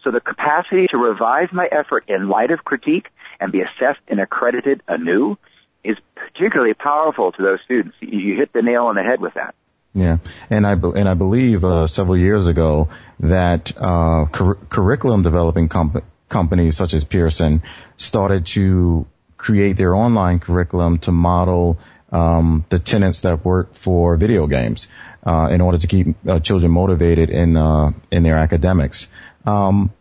So 0.03 0.11
the 0.11 0.21
capacity 0.21 0.87
to 0.91 0.99
revise 0.99 1.49
my 1.53 1.67
effort 1.71 2.05
in 2.09 2.29
light 2.29 2.51
of 2.51 2.65
critique 2.65 3.07
and 3.41 3.53
be 3.53 3.61
assessed 3.61 4.01
and 4.09 4.21
accredited 4.21 4.83
anew 4.89 5.37
is 5.85 5.97
particularly 6.15 6.75
powerful 6.75 7.33
to 7.33 7.43
those 7.43 7.59
students. 7.65 7.97
You 8.01 8.37
hit 8.37 8.53
the 8.53 8.63
nail 8.63 8.85
on 8.87 8.97
the 8.97 9.03
head 9.03 9.21
with 9.21 9.35
that. 9.35 9.55
Yeah, 9.95 10.17
and 10.51 10.67
I 10.67 10.73
and 10.73 11.09
I 11.09 11.15
believe 11.15 11.65
uh, 11.65 11.87
several 11.87 12.17
years 12.17 12.49
ago 12.49 12.89
that 13.21 13.73
uh, 13.77 14.27
cur- 14.27 14.57
curriculum 14.57 15.23
developing 15.23 15.69
comp- 15.69 16.03
companies 16.35 16.77
such 16.77 16.95
as 16.99 17.05
Pearson 17.05 17.63
started 17.97 18.47
to 18.55 19.07
create 19.37 19.77
their 19.77 19.95
online 19.95 20.39
curriculum 20.41 20.99
to 21.07 21.13
model 21.13 21.79
um, 22.11 22.65
the 22.71 22.79
tenets 22.79 23.21
that 23.23 23.45
work 23.45 23.75
for 23.75 24.17
video 24.17 24.47
games 24.47 24.89
uh, 25.25 25.49
in 25.51 25.61
order 25.61 25.79
to 25.79 25.87
keep 25.87 26.07
uh, 26.27 26.41
children 26.41 26.73
motivated 26.73 27.31
in 27.31 27.57
uh, 27.57 27.93
in 28.11 28.23
their 28.23 28.39
academics. 28.47 29.09
Um, 29.47 29.93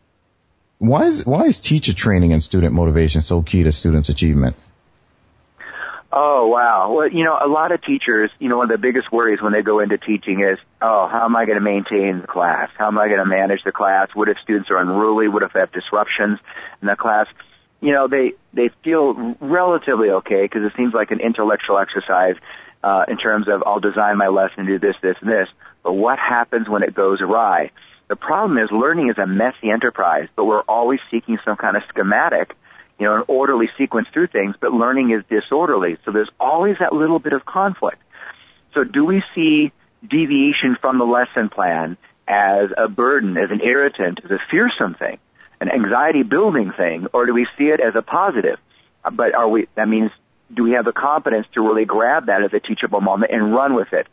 why 0.79 1.05
is 1.05 1.25
why 1.25 1.43
is 1.51 1.59
teacher 1.59 1.93
training 1.93 2.33
and 2.33 2.43
student 2.43 2.73
motivation 2.73 3.21
so 3.21 3.41
key 3.41 3.63
to 3.63 3.71
students' 3.71 4.09
achievement? 4.09 4.55
Oh 6.15 6.47
wow. 6.47 6.93
Well, 6.93 7.09
you 7.09 7.23
know, 7.23 7.35
a 7.43 7.47
lot 7.47 7.71
of 7.71 7.81
teachers, 7.81 8.29
you 8.37 8.47
know, 8.47 8.57
one 8.57 8.69
of 8.69 8.79
the 8.79 8.81
biggest 8.81 9.11
worries 9.11 9.41
when 9.41 9.51
they 9.51 9.63
go 9.63 9.79
into 9.79 9.97
teaching 9.97 10.41
is, 10.41 10.59
oh, 10.79 11.07
how 11.11 11.25
am 11.25 11.35
I 11.35 11.45
going 11.45 11.57
to 11.57 11.63
maintain 11.63 12.21
the 12.21 12.27
class? 12.27 12.69
How 12.77 12.87
am 12.87 12.99
I 12.99 13.07
going 13.07 13.19
to 13.19 13.25
manage 13.25 13.63
the 13.65 13.71
class? 13.71 14.09
What 14.13 14.29
if 14.29 14.37
students 14.43 14.69
are 14.69 14.77
unruly? 14.77 15.27
What 15.27 15.41
if 15.41 15.53
they 15.53 15.59
have 15.61 15.71
disruptions 15.71 16.37
in 16.81 16.87
the 16.87 16.95
class? 16.95 17.25
you 17.83 17.91
know, 17.91 18.07
they, 18.07 18.31
they 18.53 18.69
feel 18.81 19.13
relatively 19.41 20.09
okay 20.09 20.43
because 20.43 20.63
it 20.63 20.71
seems 20.77 20.93
like 20.93 21.11
an 21.11 21.19
intellectual 21.19 21.77
exercise, 21.77 22.35
uh, 22.81 23.03
in 23.09 23.17
terms 23.17 23.47
of 23.49 23.61
I'll 23.65 23.81
design 23.81 24.17
my 24.17 24.29
lesson, 24.29 24.65
do 24.65 24.79
this, 24.79 24.95
this, 25.01 25.17
and 25.19 25.29
this. 25.29 25.49
But 25.83 25.93
what 25.93 26.17
happens 26.17 26.69
when 26.69 26.81
it 26.81 26.95
goes 26.95 27.19
awry? 27.21 27.71
The 28.07 28.15
problem 28.15 28.57
is 28.57 28.69
learning 28.71 29.09
is 29.09 29.17
a 29.17 29.27
messy 29.27 29.69
enterprise, 29.69 30.29
but 30.35 30.45
we're 30.45 30.61
always 30.61 31.01
seeking 31.11 31.37
some 31.43 31.57
kind 31.57 31.75
of 31.75 31.83
schematic, 31.89 32.55
you 32.99 33.05
know, 33.05 33.15
an 33.15 33.23
orderly 33.27 33.69
sequence 33.77 34.07
through 34.13 34.27
things, 34.27 34.55
but 34.59 34.71
learning 34.71 35.11
is 35.11 35.23
disorderly. 35.29 35.97
So 36.05 36.11
there's 36.11 36.29
always 36.39 36.75
that 36.79 36.93
little 36.93 37.19
bit 37.19 37.33
of 37.33 37.45
conflict. 37.45 38.01
So 38.73 38.83
do 38.83 39.05
we 39.05 39.23
see 39.35 39.71
deviation 40.01 40.77
from 40.79 40.97
the 40.97 41.05
lesson 41.05 41.49
plan 41.49 41.97
as 42.27 42.69
a 42.77 42.87
burden, 42.87 43.37
as 43.37 43.51
an 43.51 43.61
irritant, 43.61 44.19
as 44.23 44.31
a 44.31 44.39
fearsome 44.49 44.95
thing? 44.95 45.19
an 45.63 45.71
anxiety 45.71 46.23
building 46.23 46.73
thing, 46.75 47.07
or 47.13 47.25
do 47.25 47.33
we 47.33 47.47
see 47.57 47.65
it 47.65 47.79
as 47.79 47.95
a 47.95 48.01
positive? 48.01 48.59
Uh, 49.03 49.11
but 49.11 49.33
are 49.33 49.47
we, 49.47 49.67
that 49.75 49.87
means, 49.87 50.11
do 50.53 50.63
we 50.63 50.71
have 50.71 50.83
the 50.83 50.91
competence 50.91 51.47
to 51.53 51.61
really 51.61 51.85
grab 51.85 52.25
that 52.25 52.43
as 52.43 52.53
a 52.53 52.59
teachable 52.59 52.99
moment 52.99 53.31
and 53.31 53.53
run 53.55 53.73
with 53.73 53.87
it? 53.93 54.07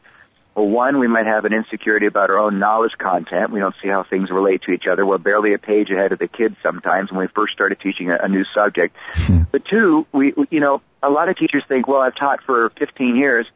Well, 0.55 0.67
one, 0.67 0.99
we 0.99 1.07
might 1.07 1.27
have 1.27 1.45
an 1.45 1.53
insecurity 1.53 2.07
about 2.07 2.31
our 2.31 2.39
own 2.39 2.59
knowledge 2.59 2.93
content. 2.99 3.53
We 3.53 3.61
don't 3.61 3.75
see 3.83 3.89
how 3.89 4.03
things 4.03 4.31
relate 4.31 4.63
to 4.63 4.73
each 4.73 4.85
other. 4.91 5.07
We're 5.07 5.19
barely 5.19 5.55
a 5.55 5.59
page 5.59 5.91
ahead 5.91 6.13
of 6.13 6.19
the 6.19 6.29
kids 6.29 6.57
sometimes 6.63 7.11
when 7.11 7.21
we 7.21 7.29
first 7.29 7.53
started 7.53 7.79
teaching 7.81 8.11
a, 8.11 8.19
a 8.21 8.29
new 8.29 8.45
subject. 8.55 8.97
Hmm. 9.13 9.43
But 9.53 9.65
two, 9.65 10.07
we, 10.13 10.35
you 10.51 10.61
know, 10.61 10.83
a 11.03 11.09
lot 11.09 11.29
of 11.29 11.37
teachers 11.37 11.63
think, 11.69 11.87
well, 11.87 12.01
I've 12.01 12.17
taught 12.17 12.41
for 12.45 12.71
15 12.79 13.17
years, 13.17 13.47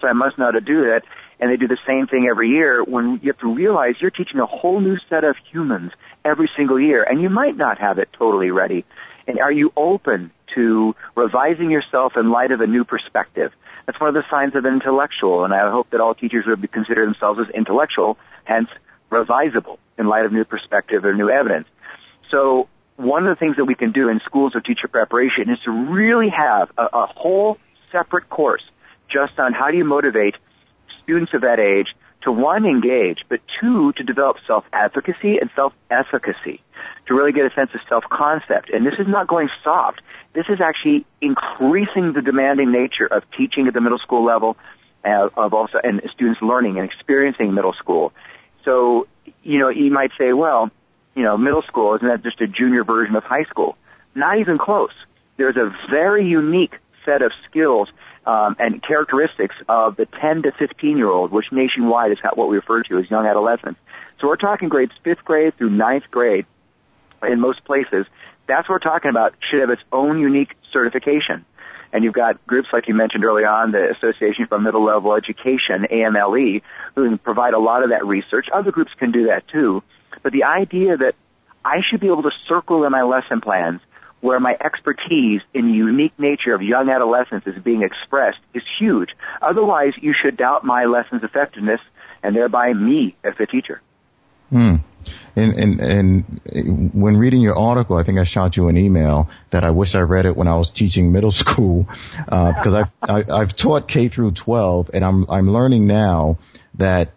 so 0.00 0.08
I 0.08 0.12
must 0.12 0.38
know 0.38 0.46
how 0.46 0.50
to 0.52 0.60
do 0.60 0.82
that. 0.86 1.02
And 1.40 1.52
they 1.52 1.56
do 1.56 1.68
the 1.68 1.78
same 1.86 2.08
thing 2.08 2.26
every 2.28 2.48
year 2.48 2.82
when 2.82 3.20
you 3.22 3.30
have 3.30 3.38
to 3.38 3.54
realize 3.54 3.94
you're 4.00 4.10
teaching 4.10 4.40
a 4.40 4.46
whole 4.46 4.80
new 4.80 4.96
set 5.08 5.22
of 5.22 5.36
humans 5.52 5.92
every 6.24 6.50
single 6.56 6.80
year, 6.80 7.04
and 7.04 7.22
you 7.22 7.30
might 7.30 7.56
not 7.56 7.78
have 7.78 7.98
it 7.98 8.08
totally 8.18 8.50
ready. 8.50 8.84
And 9.28 9.38
are 9.38 9.52
you 9.52 9.72
open 9.76 10.32
to 10.54 10.94
revising 11.14 11.70
yourself 11.70 12.14
in 12.16 12.30
light 12.30 12.52
of 12.52 12.60
a 12.60 12.66
new 12.66 12.84
perspective. 12.84 13.52
That's 13.88 13.98
one 13.98 14.08
of 14.08 14.14
the 14.14 14.24
signs 14.30 14.54
of 14.54 14.66
an 14.66 14.74
intellectual, 14.74 15.46
and 15.46 15.54
I 15.54 15.70
hope 15.70 15.88
that 15.92 16.00
all 16.02 16.14
teachers 16.14 16.44
would 16.46 16.60
consider 16.70 17.06
themselves 17.06 17.40
as 17.40 17.46
intellectual, 17.54 18.18
hence 18.44 18.68
revisable 19.10 19.78
in 19.96 20.06
light 20.06 20.26
of 20.26 20.32
new 20.32 20.44
perspective 20.44 21.06
or 21.06 21.14
new 21.14 21.30
evidence. 21.30 21.66
So 22.30 22.68
one 22.96 23.26
of 23.26 23.34
the 23.34 23.40
things 23.40 23.56
that 23.56 23.64
we 23.64 23.74
can 23.74 23.92
do 23.92 24.10
in 24.10 24.20
schools 24.26 24.54
of 24.54 24.62
teacher 24.62 24.88
preparation 24.88 25.48
is 25.48 25.58
to 25.64 25.70
really 25.70 26.28
have 26.28 26.70
a, 26.76 26.82
a 26.82 27.06
whole 27.06 27.56
separate 27.90 28.28
course 28.28 28.60
just 29.10 29.38
on 29.38 29.54
how 29.54 29.70
do 29.70 29.78
you 29.78 29.84
motivate 29.84 30.34
students 31.02 31.32
of 31.32 31.40
that 31.40 31.58
age 31.58 31.86
to 32.24 32.30
one, 32.30 32.66
engage, 32.66 33.20
but 33.30 33.40
two, 33.58 33.94
to 33.94 34.02
develop 34.02 34.36
self-advocacy 34.46 35.38
and 35.40 35.48
self-efficacy, 35.56 36.60
to 37.06 37.14
really 37.14 37.32
get 37.32 37.46
a 37.46 37.54
sense 37.54 37.70
of 37.72 37.80
self-concept. 37.88 38.68
And 38.68 38.84
this 38.84 38.98
is 38.98 39.06
not 39.08 39.28
going 39.28 39.48
soft. 39.64 40.02
This 40.38 40.46
is 40.48 40.60
actually 40.60 41.04
increasing 41.20 42.12
the 42.12 42.22
demanding 42.22 42.70
nature 42.70 43.06
of 43.06 43.24
teaching 43.36 43.66
at 43.66 43.74
the 43.74 43.80
middle 43.80 43.98
school 43.98 44.24
level, 44.24 44.56
uh, 45.04 45.30
of 45.36 45.52
also, 45.52 45.78
and 45.82 46.00
students 46.14 46.40
learning 46.40 46.78
and 46.78 46.88
experiencing 46.88 47.54
middle 47.54 47.72
school. 47.72 48.12
So, 48.64 49.08
you 49.42 49.58
know, 49.58 49.68
you 49.68 49.90
might 49.90 50.12
say, 50.16 50.32
well, 50.32 50.70
you 51.16 51.24
know, 51.24 51.36
middle 51.36 51.62
school, 51.62 51.96
isn't 51.96 52.06
that 52.06 52.22
just 52.22 52.40
a 52.40 52.46
junior 52.46 52.84
version 52.84 53.16
of 53.16 53.24
high 53.24 53.46
school? 53.50 53.76
Not 54.14 54.38
even 54.38 54.58
close. 54.58 54.92
There's 55.38 55.56
a 55.56 55.74
very 55.90 56.24
unique 56.24 56.76
set 57.04 57.20
of 57.20 57.32
skills 57.50 57.88
um, 58.24 58.54
and 58.60 58.80
characteristics 58.80 59.56
of 59.68 59.96
the 59.96 60.06
10 60.20 60.42
to 60.42 60.52
15 60.56 60.98
year 60.98 61.10
old, 61.10 61.32
which 61.32 61.46
nationwide 61.50 62.12
is 62.12 62.18
what 62.34 62.48
we 62.48 62.54
refer 62.54 62.84
to 62.84 62.98
as 62.98 63.10
young 63.10 63.26
adolescents. 63.26 63.80
So 64.20 64.28
we're 64.28 64.36
talking 64.36 64.68
grades 64.68 64.92
fifth 65.02 65.24
grade 65.24 65.56
through 65.58 65.70
ninth 65.70 66.04
grade 66.12 66.46
in 67.24 67.40
most 67.40 67.64
places. 67.64 68.06
That's 68.48 68.68
what 68.68 68.76
we're 68.76 68.90
talking 68.90 69.10
about 69.10 69.34
should 69.50 69.60
have 69.60 69.70
its 69.70 69.82
own 69.92 70.18
unique 70.18 70.50
certification. 70.72 71.44
And 71.92 72.04
you've 72.04 72.14
got 72.14 72.44
groups 72.46 72.68
like 72.72 72.88
you 72.88 72.94
mentioned 72.94 73.24
early 73.24 73.44
on, 73.44 73.72
the 73.72 73.94
Association 73.96 74.46
for 74.46 74.58
Middle 74.58 74.84
Level 74.84 75.14
Education, 75.14 75.86
AMLE, 75.90 76.60
who 76.94 77.08
can 77.08 77.18
provide 77.18 77.54
a 77.54 77.58
lot 77.58 77.82
of 77.82 77.90
that 77.90 78.06
research. 78.06 78.46
Other 78.52 78.72
groups 78.72 78.90
can 78.98 79.10
do 79.10 79.26
that 79.28 79.48
too. 79.48 79.82
But 80.22 80.32
the 80.32 80.44
idea 80.44 80.96
that 80.96 81.14
I 81.64 81.78
should 81.88 82.00
be 82.00 82.08
able 82.08 82.22
to 82.22 82.32
circle 82.48 82.84
in 82.84 82.92
my 82.92 83.02
lesson 83.02 83.40
plans 83.40 83.80
where 84.20 84.40
my 84.40 84.56
expertise 84.60 85.40
in 85.54 85.68
the 85.68 85.74
unique 85.74 86.18
nature 86.18 86.54
of 86.54 86.60
young 86.60 86.90
adolescents 86.90 87.46
is 87.46 87.62
being 87.62 87.82
expressed 87.82 88.38
is 88.52 88.62
huge. 88.78 89.10
Otherwise, 89.40 89.92
you 90.00 90.12
should 90.12 90.36
doubt 90.36 90.64
my 90.64 90.86
lesson's 90.86 91.22
effectiveness 91.22 91.80
and 92.22 92.34
thereby 92.34 92.72
me 92.72 93.16
as 93.22 93.34
a 93.38 93.46
teacher. 93.46 93.80
Hmm. 94.50 94.76
And, 95.36 95.54
and, 95.54 95.80
and 95.80 96.90
when 96.94 97.16
reading 97.16 97.40
your 97.40 97.56
article, 97.56 97.96
I 97.96 98.02
think 98.02 98.18
I 98.18 98.24
shot 98.24 98.56
you 98.56 98.68
an 98.68 98.76
email 98.76 99.30
that 99.50 99.64
I 99.64 99.70
wish 99.70 99.94
I 99.94 100.00
read 100.00 100.26
it 100.26 100.36
when 100.36 100.48
I 100.48 100.56
was 100.56 100.70
teaching 100.70 101.12
middle 101.12 101.30
school, 101.42 101.88
uh, 102.28 102.52
because 102.52 102.74
I've, 102.74 102.90
I, 103.02 103.18
have 103.18 103.30
i 103.30 103.38
have 103.40 103.56
taught 103.56 103.88
K 103.88 104.08
through 104.08 104.32
12 104.32 104.90
and 104.94 105.04
I'm, 105.04 105.30
I'm 105.30 105.50
learning 105.50 105.86
now 105.86 106.38
that, 106.74 107.12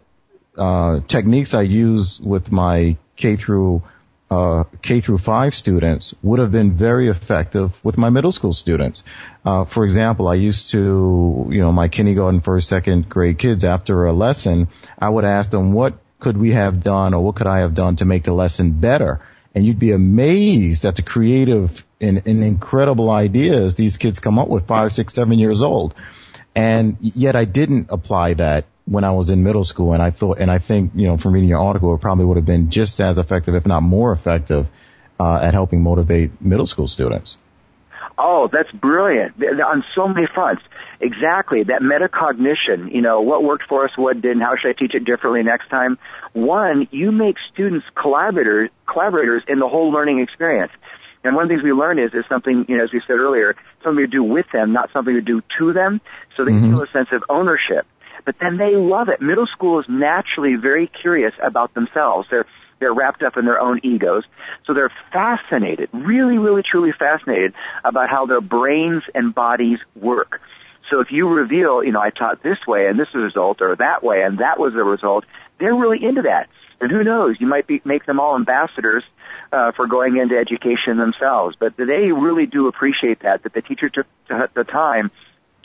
uh, 0.56 1.00
techniques 1.08 1.54
I 1.54 1.62
use 1.62 2.20
with 2.20 2.52
my 2.52 2.96
K 3.16 3.36
through 3.36 3.82
uh, 4.32 4.64
K 4.80 5.02
through 5.02 5.18
five 5.18 5.54
students 5.54 6.14
would 6.22 6.38
have 6.38 6.50
been 6.50 6.72
very 6.72 7.08
effective 7.08 7.78
with 7.84 7.98
my 7.98 8.08
middle 8.08 8.32
school 8.32 8.54
students. 8.54 9.04
Uh, 9.44 9.66
for 9.66 9.84
example, 9.84 10.26
I 10.26 10.36
used 10.36 10.70
to, 10.70 11.48
you 11.50 11.60
know, 11.60 11.70
my 11.70 11.88
kindergarten, 11.88 12.40
first, 12.40 12.68
second 12.68 13.10
grade 13.10 13.38
kids 13.38 13.62
after 13.62 14.06
a 14.06 14.12
lesson, 14.12 14.68
I 14.98 15.10
would 15.10 15.26
ask 15.26 15.50
them 15.50 15.74
what 15.74 15.98
could 16.22 16.36
we 16.36 16.52
have 16.52 16.82
done 16.82 17.14
or 17.14 17.22
what 17.22 17.34
could 17.34 17.48
I 17.48 17.58
have 17.58 17.74
done 17.74 17.96
to 17.96 18.04
make 18.04 18.22
the 18.22 18.32
lesson 18.32 18.70
better? 18.70 19.20
And 19.54 19.66
you'd 19.66 19.80
be 19.80 19.90
amazed 19.90 20.84
at 20.84 20.96
the 20.96 21.02
creative 21.02 21.84
and, 22.00 22.26
and 22.26 22.44
incredible 22.44 23.10
ideas 23.10 23.74
these 23.74 23.96
kids 23.96 24.20
come 24.20 24.38
up 24.38 24.48
with 24.48 24.66
five, 24.66 24.92
six, 24.92 25.14
seven 25.14 25.38
years 25.38 25.62
old. 25.62 25.94
And 26.54 26.96
yet 27.00 27.34
I 27.34 27.44
didn't 27.44 27.88
apply 27.90 28.34
that 28.34 28.66
when 28.84 29.04
I 29.04 29.10
was 29.10 29.30
in 29.30 29.42
middle 29.42 29.64
school, 29.64 29.92
and 29.92 30.02
I 30.02 30.10
thought, 30.10 30.38
and 30.38 30.50
I 30.50 30.58
think, 30.58 30.92
you 30.94 31.06
know, 31.06 31.16
from 31.16 31.32
reading 31.32 31.48
your 31.48 31.60
article, 31.60 31.94
it 31.94 32.00
probably 32.00 32.24
would 32.24 32.36
have 32.36 32.46
been 32.46 32.70
just 32.70 33.00
as 33.00 33.16
effective, 33.18 33.54
if 33.54 33.66
not 33.66 33.82
more 33.82 34.12
effective, 34.12 34.66
uh, 35.20 35.36
at 35.36 35.54
helping 35.54 35.82
motivate 35.82 36.40
middle 36.40 36.66
school 36.66 36.88
students. 36.88 37.38
Oh, 38.18 38.48
that's 38.50 38.70
brilliant 38.72 39.34
on 39.42 39.84
so 39.94 40.08
many 40.08 40.26
fronts. 40.32 40.62
Exactly 41.02 41.64
that 41.64 41.82
metacognition. 41.82 42.94
You 42.94 43.02
know, 43.02 43.20
what 43.20 43.42
worked 43.42 43.64
for 43.68 43.84
us, 43.84 43.90
what 43.96 44.22
didn't. 44.22 44.40
How 44.40 44.54
should 44.60 44.70
I 44.70 44.78
teach 44.78 44.94
it 44.94 45.04
differently 45.04 45.42
next 45.42 45.68
time? 45.68 45.98
One, 46.32 46.88
you 46.90 47.10
make 47.12 47.36
students 47.52 47.84
collaborators, 48.00 48.70
collaborators 48.86 49.42
in 49.48 49.58
the 49.58 49.68
whole 49.68 49.90
learning 49.90 50.20
experience. 50.20 50.72
And 51.24 51.34
one 51.36 51.44
of 51.44 51.48
the 51.48 51.54
things 51.56 51.64
we 51.64 51.72
learn 51.72 51.98
is, 51.98 52.14
is 52.14 52.24
something, 52.28 52.66
you 52.68 52.78
know, 52.78 52.84
as 52.84 52.92
we 52.92 53.00
said 53.06 53.14
earlier, 53.14 53.54
something 53.84 54.00
you 54.00 54.06
do 54.06 54.24
with 54.24 54.46
them, 54.52 54.72
not 54.72 54.90
something 54.92 55.14
you 55.14 55.20
do 55.20 55.42
to 55.58 55.72
them, 55.72 56.00
so 56.36 56.44
they 56.44 56.52
mm-hmm. 56.52 56.70
feel 56.70 56.82
a 56.82 56.90
sense 56.92 57.08
of 57.12 57.22
ownership 57.28 57.86
but 58.24 58.36
then 58.40 58.56
they 58.56 58.76
love 58.76 59.08
it. 59.08 59.20
Middle 59.20 59.46
school 59.46 59.80
is 59.80 59.86
naturally 59.88 60.54
very 60.54 60.90
curious 61.00 61.32
about 61.42 61.74
themselves. 61.74 62.28
They're 62.30 62.46
they're 62.82 62.92
wrapped 62.92 63.22
up 63.22 63.36
in 63.36 63.44
their 63.44 63.60
own 63.60 63.80
egos. 63.84 64.24
So 64.66 64.74
they're 64.74 64.92
fascinated, 65.12 65.88
really, 65.92 66.36
really, 66.36 66.62
truly 66.68 66.90
fascinated 66.98 67.54
about 67.84 68.10
how 68.10 68.26
their 68.26 68.40
brains 68.40 69.04
and 69.14 69.32
bodies 69.32 69.78
work. 69.94 70.40
So 70.92 71.00
if 71.00 71.08
you 71.10 71.26
reveal, 71.26 71.82
you 71.82 71.90
know, 71.90 72.00
I 72.00 72.10
taught 72.10 72.42
this 72.42 72.58
way 72.68 72.86
and 72.86 73.00
this 73.00 73.08
is 73.08 73.14
the 73.14 73.20
result, 73.20 73.62
or 73.62 73.74
that 73.76 74.04
way 74.04 74.22
and 74.22 74.38
that 74.38 74.60
was 74.60 74.74
the 74.74 74.84
result, 74.84 75.24
they're 75.58 75.74
really 75.74 76.04
into 76.04 76.22
that. 76.22 76.48
And 76.82 76.90
who 76.90 77.02
knows, 77.02 77.36
you 77.40 77.46
might 77.46 77.66
be, 77.66 77.80
make 77.84 78.04
them 78.04 78.20
all 78.20 78.36
ambassadors 78.36 79.02
uh, 79.52 79.72
for 79.72 79.86
going 79.86 80.18
into 80.18 80.36
education 80.36 80.98
themselves. 80.98 81.56
But 81.58 81.76
they 81.78 82.12
really 82.12 82.44
do 82.44 82.68
appreciate 82.68 83.20
that, 83.22 83.44
that 83.44 83.54
the 83.54 83.62
teacher 83.62 83.88
took 83.88 84.06
the 84.28 84.64
time 84.64 85.10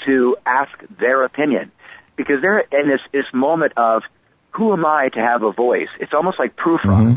to 0.06 0.38
ask 0.46 0.72
their 0.98 1.24
opinion 1.24 1.72
because 2.16 2.42
they're 2.42 2.60
in 2.60 2.88
this 2.88 3.02
this 3.12 3.26
moment 3.34 3.74
of 3.78 4.04
who 4.52 4.72
am 4.74 4.86
I 4.86 5.10
to 5.10 5.20
have 5.20 5.44
a 5.44 5.52
voice? 5.52 5.90
It's 6.00 6.13
almost 6.13 6.40
like 6.40 6.56
proof 6.56 6.82
mm-hmm. 6.82 7.16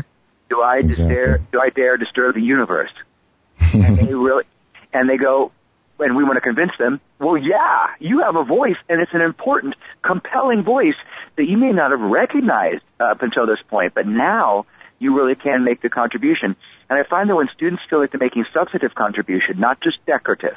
Do 0.49 0.61
I 0.61 0.79
exactly. 0.79 1.15
dare 1.15 1.37
do 1.51 1.61
I 1.61 1.69
dare 1.69 1.95
disturb 1.95 2.35
the 2.35 2.41
universe? 2.41 2.91
and 3.73 3.97
they 3.97 4.13
really 4.13 4.43
and 4.91 5.09
they 5.09 5.17
go 5.17 5.51
and 6.01 6.15
we 6.15 6.23
want 6.23 6.35
to 6.35 6.41
convince 6.41 6.71
them, 6.77 6.99
well, 7.19 7.37
yeah, 7.37 7.87
you 7.99 8.21
have 8.21 8.35
a 8.35 8.43
voice, 8.43 8.77
and 8.89 9.01
it's 9.01 9.13
an 9.13 9.21
important, 9.21 9.75
compelling 10.03 10.63
voice 10.63 10.95
that 11.37 11.45
you 11.45 11.57
may 11.57 11.71
not 11.71 11.91
have 11.91 12.01
recognized 12.01 12.83
up 12.99 13.21
until 13.21 13.45
this 13.45 13.59
point, 13.69 13.93
but 13.93 14.07
now 14.07 14.65
you 14.99 15.15
really 15.15 15.35
can 15.35 15.63
make 15.63 15.81
the 15.81 15.89
contribution. 15.89 16.55
And 16.89 16.99
I 16.99 17.03
find 17.07 17.29
that 17.29 17.35
when 17.35 17.49
students 17.55 17.81
feel 17.89 17.99
like 17.99 18.11
they're 18.11 18.19
making 18.19 18.45
substantive 18.53 18.93
contribution, 18.93 19.59
not 19.59 19.81
just 19.81 19.97
decorative, 20.05 20.55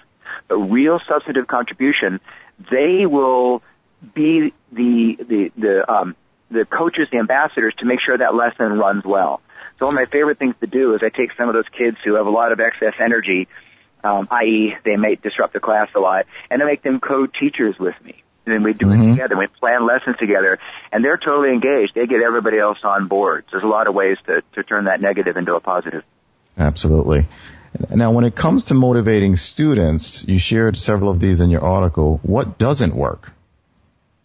but 0.49 0.57
real 0.57 1.01
substantive 1.09 1.47
contribution, 1.47 2.21
they 2.71 3.07
will 3.07 3.63
be 4.15 4.53
the 4.73 5.17
the 5.19 5.51
the 5.57 5.91
um, 5.91 6.17
the 6.51 6.65
coaches, 6.67 7.09
the 7.11 7.19
ambassadors, 7.19 7.75
to 7.79 7.87
make 7.87 8.01
sure 8.05 8.17
that 8.19 8.35
lesson 8.35 8.79
runs 8.79 9.05
well. 9.05 9.41
So 9.79 9.87
one 9.87 9.95
of 9.95 10.01
my 10.01 10.07
favorite 10.07 10.39
things 10.39 10.55
to 10.61 10.67
do 10.67 10.95
is 10.95 11.01
I 11.03 11.09
take 11.09 11.31
some 11.37 11.49
of 11.49 11.55
those 11.55 11.69
kids 11.77 11.97
who 12.05 12.15
have 12.15 12.27
a 12.27 12.31
lot 12.31 12.53
of 12.53 12.61
excess 12.61 12.95
energy, 13.01 13.49
um, 14.05 14.29
i.e., 14.31 14.75
they 14.85 14.97
may 14.97 15.17
disrupt 15.17 15.55
the 15.55 15.61
class 15.61 15.89
a 15.97 16.01
lot, 16.01 16.27
and 16.51 16.63
I 16.63 16.67
make 16.67 16.83
them 16.83 17.01
co-teachers 17.01 17.77
with 17.79 17.95
me. 18.05 18.23
And 18.47 18.55
then 18.55 18.63
we 18.63 18.75
do 18.75 18.87
mm-hmm. 18.87 19.03
it 19.03 19.11
together. 19.13 19.39
We 19.39 19.47
plan 19.47 19.87
lessons 19.87 20.17
together, 20.19 20.59
and 20.93 21.03
they're 21.03 21.17
totally 21.17 21.49
engaged. 21.49 21.95
They 21.95 22.07
get 22.07 22.21
everybody 22.21 22.59
else 22.59 22.79
on 22.85 23.09
board. 23.09 23.45
So 23.47 23.53
there's 23.53 23.65
a 23.65 23.67
lot 23.67 23.87
of 23.87 23.95
ways 23.95 24.19
to, 24.27 24.43
to 24.55 24.63
turn 24.63 24.85
that 24.85 25.01
negative 25.01 25.39
into 25.39 25.55
a 25.55 25.61
positive. 25.61 26.03
Absolutely. 26.59 27.27
Now, 27.91 28.13
when 28.13 28.25
it 28.25 28.37
comes 28.37 28.67
to 28.67 28.75
motivating 28.75 29.37
students, 29.37 30.25
you 30.29 30.39
shared 30.39 30.79
several 30.79 31.11
of 31.11 31.19
these 31.19 31.41
in 31.41 31.51
your 31.51 31.65
article. 31.65 32.21
What 32.23 32.59
doesn't 32.59 32.95
work? 32.95 33.33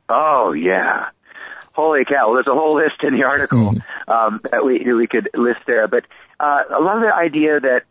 Oh 0.08 0.54
yeah. 0.54 1.10
Holy 1.74 2.04
cow! 2.04 2.28
Well, 2.28 2.34
There's 2.36 2.48
a 2.48 2.54
whole 2.54 2.76
list 2.76 3.04
in 3.04 3.13
the 3.13 3.24
article 3.24 3.72
hmm. 3.72 4.12
um, 4.12 4.42
that 4.52 4.65
we 4.65 4.94
we 4.94 5.08
could 5.08 5.30
list 5.34 5.62
there. 5.65 5.88
But 5.88 6.04
uh, 6.39 6.63
a 6.78 6.82
lot 6.82 6.98
of 6.98 7.04
the 7.04 7.13
idea 7.13 7.60
that 7.60 7.84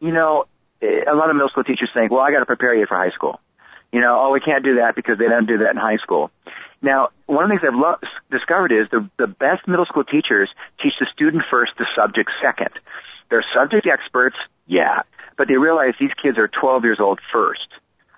you 0.00 0.12
know, 0.12 0.46
a 0.82 1.14
lot 1.14 1.30
of 1.30 1.36
middle 1.36 1.48
school 1.48 1.64
teachers 1.64 1.90
think, 1.92 2.10
well, 2.10 2.20
I 2.20 2.32
got 2.32 2.40
to 2.40 2.46
prepare 2.46 2.74
you 2.74 2.86
for 2.86 2.96
high 2.96 3.10
school. 3.10 3.40
You 3.92 4.00
know, 4.00 4.18
oh, 4.20 4.30
we 4.32 4.40
can't 4.40 4.64
do 4.64 4.76
that 4.76 4.94
because 4.94 5.18
they 5.18 5.26
don't 5.26 5.46
do 5.46 5.58
that 5.58 5.70
in 5.70 5.76
high 5.76 5.98
school. 5.98 6.30
Now, 6.82 7.08
one 7.26 7.44
of 7.44 7.50
the 7.50 7.58
things 7.58 7.66
I've 7.66 7.78
lo- 7.78 8.00
discovered 8.30 8.72
is 8.72 8.88
the 8.90 9.08
the 9.18 9.26
best 9.26 9.68
middle 9.68 9.84
school 9.84 10.04
teachers 10.04 10.48
teach 10.82 10.94
the 10.98 11.06
student 11.12 11.44
first, 11.50 11.72
the 11.78 11.86
subject 11.94 12.30
second. 12.40 12.70
They're 13.28 13.44
subject 13.54 13.86
experts, 13.86 14.36
yeah, 14.66 15.02
but 15.36 15.48
they 15.48 15.56
realize 15.56 15.94
these 16.00 16.14
kids 16.22 16.38
are 16.38 16.48
12 16.48 16.84
years 16.84 16.98
old 17.00 17.20
first 17.32 17.68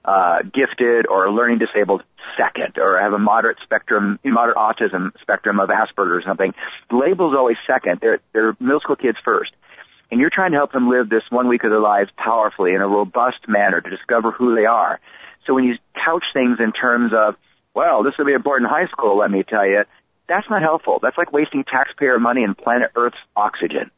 uh, 0.04 0.42
gifted 0.42 1.06
or 1.06 1.30
learning 1.30 1.58
disabled 1.58 2.02
second, 2.36 2.78
or 2.78 3.00
have 3.00 3.12
a 3.12 3.18
moderate 3.18 3.58
spectrum, 3.62 4.18
moderate 4.24 4.56
autism 4.56 5.10
spectrum 5.20 5.60
of 5.60 5.68
Asperger's 5.68 6.18
or 6.18 6.22
something. 6.26 6.52
The 6.90 6.96
label's 6.96 7.34
always 7.36 7.56
second. 7.66 7.98
They're, 8.00 8.20
they're 8.32 8.56
middle 8.58 8.80
school 8.80 8.96
kids 8.96 9.18
first. 9.24 9.52
And 10.12 10.20
you're 10.20 10.30
trying 10.30 10.50
to 10.50 10.58
help 10.58 10.72
them 10.72 10.90
live 10.90 11.08
this 11.08 11.22
one 11.30 11.48
week 11.48 11.64
of 11.64 11.70
their 11.70 11.80
lives 11.80 12.10
powerfully 12.18 12.74
in 12.74 12.82
a 12.82 12.86
robust 12.86 13.48
manner 13.48 13.80
to 13.80 13.90
discover 13.90 14.30
who 14.30 14.54
they 14.54 14.66
are. 14.66 15.00
So 15.46 15.54
when 15.54 15.64
you 15.64 15.76
couch 15.94 16.24
things 16.34 16.58
in 16.60 16.72
terms 16.72 17.12
of, 17.16 17.36
well, 17.74 18.02
this 18.02 18.12
will 18.18 18.26
be 18.26 18.34
important 18.34 18.68
in 18.68 18.74
high 18.74 18.88
school, 18.88 19.16
let 19.16 19.30
me 19.30 19.42
tell 19.42 19.66
you, 19.66 19.84
That's 20.28 20.48
not 20.50 20.60
helpful. 20.60 20.98
That's 21.00 21.16
like 21.16 21.32
wasting 21.32 21.64
taxpayer 21.64 22.20
money 22.20 22.44
and 22.44 22.56
planet 22.56 22.90
Earth's 22.94 23.16
oxygen. 23.34 23.90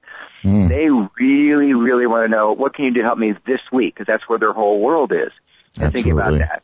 Mm. 0.44 0.68
They 0.68 0.88
really, 1.20 1.74
really 1.74 2.06
want 2.06 2.26
to 2.26 2.28
know 2.28 2.52
what 2.52 2.74
can 2.74 2.84
you 2.84 2.94
do 2.94 3.00
to 3.00 3.06
help 3.06 3.18
me 3.18 3.34
this 3.44 3.60
week 3.72 3.94
because 3.94 4.06
that's 4.06 4.28
where 4.28 4.38
their 4.38 4.52
whole 4.52 4.80
world 4.80 5.10
is. 5.12 5.32
And 5.80 5.92
thinking 5.92 6.12
about 6.12 6.38
that. 6.38 6.62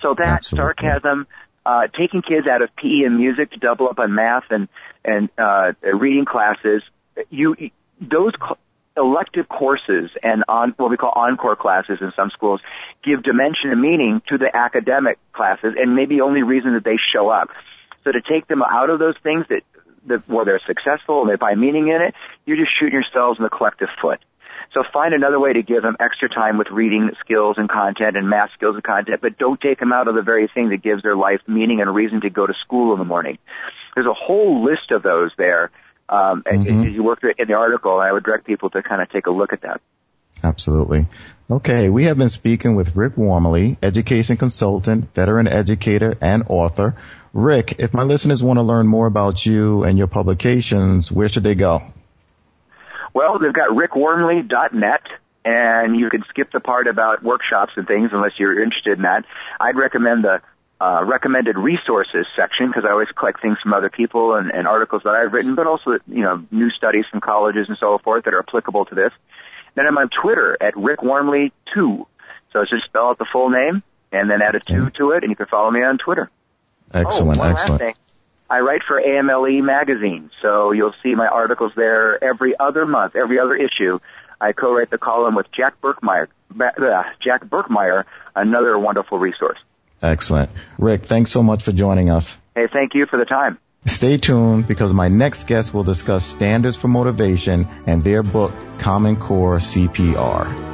So 0.00 0.14
that 0.16 0.26
Absolutely. 0.26 0.74
sarcasm, 0.82 1.26
uh, 1.66 1.88
taking 1.88 2.22
kids 2.22 2.46
out 2.46 2.62
of 2.62 2.74
PE 2.76 3.04
and 3.04 3.18
music 3.18 3.50
to 3.50 3.58
double 3.58 3.88
up 3.88 3.98
on 3.98 4.14
math 4.14 4.44
and 4.48 4.68
and 5.04 5.28
uh, 5.36 5.72
reading 5.82 6.24
classes, 6.24 6.82
you 7.28 7.54
those 8.10 8.32
cl- 8.38 8.58
elective 8.96 9.48
courses 9.48 10.10
and 10.22 10.44
on 10.48 10.74
what 10.76 10.90
we 10.90 10.96
call 10.96 11.12
encore 11.14 11.56
classes 11.56 11.98
in 12.00 12.12
some 12.14 12.30
schools 12.30 12.60
give 13.02 13.22
dimension 13.22 13.70
and 13.70 13.80
meaning 13.80 14.20
to 14.28 14.36
the 14.36 14.54
academic 14.54 15.18
classes 15.32 15.74
and 15.78 15.96
maybe 15.96 16.20
only 16.20 16.42
reason 16.42 16.74
that 16.74 16.84
they 16.84 16.98
show 17.12 17.28
up. 17.28 17.48
So 18.04 18.12
to 18.12 18.20
take 18.20 18.48
them 18.48 18.62
out 18.62 18.90
of 18.90 18.98
those 18.98 19.14
things 19.22 19.46
that, 19.48 19.62
that 20.06 20.28
where 20.28 20.44
they're 20.44 20.60
successful 20.66 21.22
and 21.22 21.30
they 21.30 21.36
find 21.36 21.60
meaning 21.60 21.88
in 21.88 22.02
it, 22.02 22.14
you're 22.44 22.56
just 22.56 22.72
shooting 22.78 22.94
yourselves 22.94 23.38
in 23.38 23.44
the 23.44 23.50
collective 23.50 23.88
foot. 24.00 24.20
So 24.74 24.82
find 24.90 25.12
another 25.12 25.38
way 25.38 25.52
to 25.52 25.62
give 25.62 25.82
them 25.82 25.96
extra 26.00 26.28
time 26.28 26.56
with 26.56 26.68
reading 26.70 27.10
skills 27.20 27.56
and 27.58 27.68
content 27.68 28.16
and 28.16 28.28
math 28.28 28.50
skills 28.54 28.74
and 28.74 28.84
content, 28.84 29.20
but 29.20 29.38
don't 29.38 29.60
take 29.60 29.78
them 29.78 29.92
out 29.92 30.08
of 30.08 30.14
the 30.14 30.22
very 30.22 30.48
thing 30.48 30.70
that 30.70 30.82
gives 30.82 31.02
their 31.02 31.16
life 31.16 31.40
meaning 31.46 31.80
and 31.80 31.94
reason 31.94 32.22
to 32.22 32.30
go 32.30 32.46
to 32.46 32.54
school 32.64 32.92
in 32.92 32.98
the 32.98 33.04
morning. 33.04 33.38
There's 33.94 34.06
a 34.06 34.14
whole 34.14 34.64
list 34.64 34.90
of 34.90 35.02
those 35.02 35.30
there. 35.36 35.70
Um, 36.12 36.42
Mhm. 36.42 36.86
As 36.88 36.92
you 36.92 37.02
work 37.02 37.24
in 37.38 37.48
the 37.48 37.54
article, 37.54 37.98
I 37.98 38.12
would 38.12 38.22
direct 38.22 38.44
people 38.44 38.68
to 38.70 38.82
kind 38.82 39.00
of 39.00 39.08
take 39.08 39.26
a 39.26 39.30
look 39.30 39.54
at 39.54 39.62
that. 39.62 39.80
Absolutely. 40.44 41.06
Okay, 41.50 41.88
we 41.88 42.04
have 42.04 42.18
been 42.18 42.28
speaking 42.28 42.74
with 42.74 42.94
Rick 42.96 43.14
Wormeli, 43.16 43.76
education 43.82 44.36
consultant, 44.36 45.14
veteran 45.14 45.46
educator, 45.46 46.16
and 46.20 46.44
author. 46.48 46.94
Rick, 47.32 47.76
if 47.78 47.94
my 47.94 48.02
listeners 48.02 48.42
want 48.42 48.58
to 48.58 48.62
learn 48.62 48.86
more 48.86 49.06
about 49.06 49.46
you 49.46 49.84
and 49.84 49.96
your 49.96 50.06
publications, 50.06 51.10
where 51.10 51.28
should 51.28 51.44
they 51.44 51.54
go? 51.54 51.82
Well, 53.14 53.38
they've 53.38 53.52
got 53.52 53.70
rickwormeli.net, 53.70 55.02
and 55.44 55.96
you 55.96 56.10
can 56.10 56.24
skip 56.28 56.52
the 56.52 56.60
part 56.60 56.88
about 56.88 57.22
workshops 57.22 57.72
and 57.76 57.86
things 57.86 58.10
unless 58.12 58.32
you're 58.38 58.62
interested 58.62 58.98
in 58.98 59.02
that. 59.04 59.24
I'd 59.60 59.76
recommend 59.76 60.24
the 60.24 60.40
uh, 60.82 61.04
recommended 61.04 61.56
resources 61.56 62.26
section 62.34 62.66
because 62.66 62.84
I 62.84 62.90
always 62.90 63.06
collect 63.16 63.40
things 63.40 63.56
from 63.62 63.72
other 63.72 63.88
people 63.88 64.34
and, 64.34 64.50
and 64.50 64.66
articles 64.66 65.02
that 65.04 65.14
I've 65.14 65.32
written, 65.32 65.54
but 65.54 65.68
also 65.68 65.92
you 66.08 66.22
know 66.22 66.44
new 66.50 66.70
studies 66.70 67.04
from 67.08 67.20
colleges 67.20 67.68
and 67.68 67.78
so 67.78 67.98
forth 67.98 68.24
that 68.24 68.34
are 68.34 68.40
applicable 68.40 68.86
to 68.86 68.94
this. 68.96 69.12
Then 69.76 69.86
I'm 69.86 69.96
on 69.96 70.10
Twitter 70.10 70.56
at 70.60 70.74
rickwormeli2. 70.74 71.52
So 72.52 72.60
it's 72.60 72.70
just 72.70 72.84
spell 72.86 73.06
out 73.10 73.18
the 73.18 73.26
full 73.32 73.48
name 73.48 73.84
and 74.10 74.28
then 74.28 74.42
add 74.42 74.56
a 74.56 74.60
two 74.60 74.90
to 74.98 75.12
it, 75.12 75.22
and 75.22 75.30
you 75.30 75.36
can 75.36 75.46
follow 75.46 75.70
me 75.70 75.82
on 75.84 75.98
Twitter. 75.98 76.28
Excellent, 76.92 77.38
oh, 77.38 77.42
one 77.42 77.50
excellent. 77.52 77.70
Last 77.70 77.78
thing. 77.78 77.94
I 78.50 78.60
write 78.60 78.82
for 78.86 79.00
AMLE 79.00 79.62
magazine, 79.62 80.30
so 80.42 80.72
you'll 80.72 80.94
see 81.02 81.14
my 81.14 81.28
articles 81.28 81.72
there 81.76 82.22
every 82.22 82.58
other 82.58 82.84
month, 82.86 83.14
every 83.14 83.38
other 83.38 83.54
issue. 83.54 84.00
I 84.40 84.52
co-write 84.52 84.90
the 84.90 84.98
column 84.98 85.36
with 85.36 85.46
Jack 85.52 85.80
Berckemeyer, 85.80 86.26
uh, 86.60 87.02
Jack 87.24 87.44
Berckemeyer, 87.46 88.04
another 88.34 88.76
wonderful 88.78 89.18
resource. 89.18 89.58
Excellent. 90.02 90.50
Rick, 90.78 91.06
thanks 91.06 91.30
so 91.30 91.42
much 91.42 91.62
for 91.62 91.72
joining 91.72 92.10
us. 92.10 92.36
Hey, 92.54 92.66
thank 92.72 92.94
you 92.94 93.06
for 93.06 93.18
the 93.18 93.24
time. 93.24 93.58
Stay 93.86 94.16
tuned 94.16 94.66
because 94.68 94.92
my 94.92 95.08
next 95.08 95.46
guest 95.46 95.74
will 95.74 95.84
discuss 95.84 96.24
standards 96.24 96.76
for 96.76 96.88
motivation 96.88 97.66
and 97.86 98.02
their 98.02 98.22
book, 98.22 98.52
Common 98.78 99.16
Core 99.16 99.58
CPR. 99.58 100.71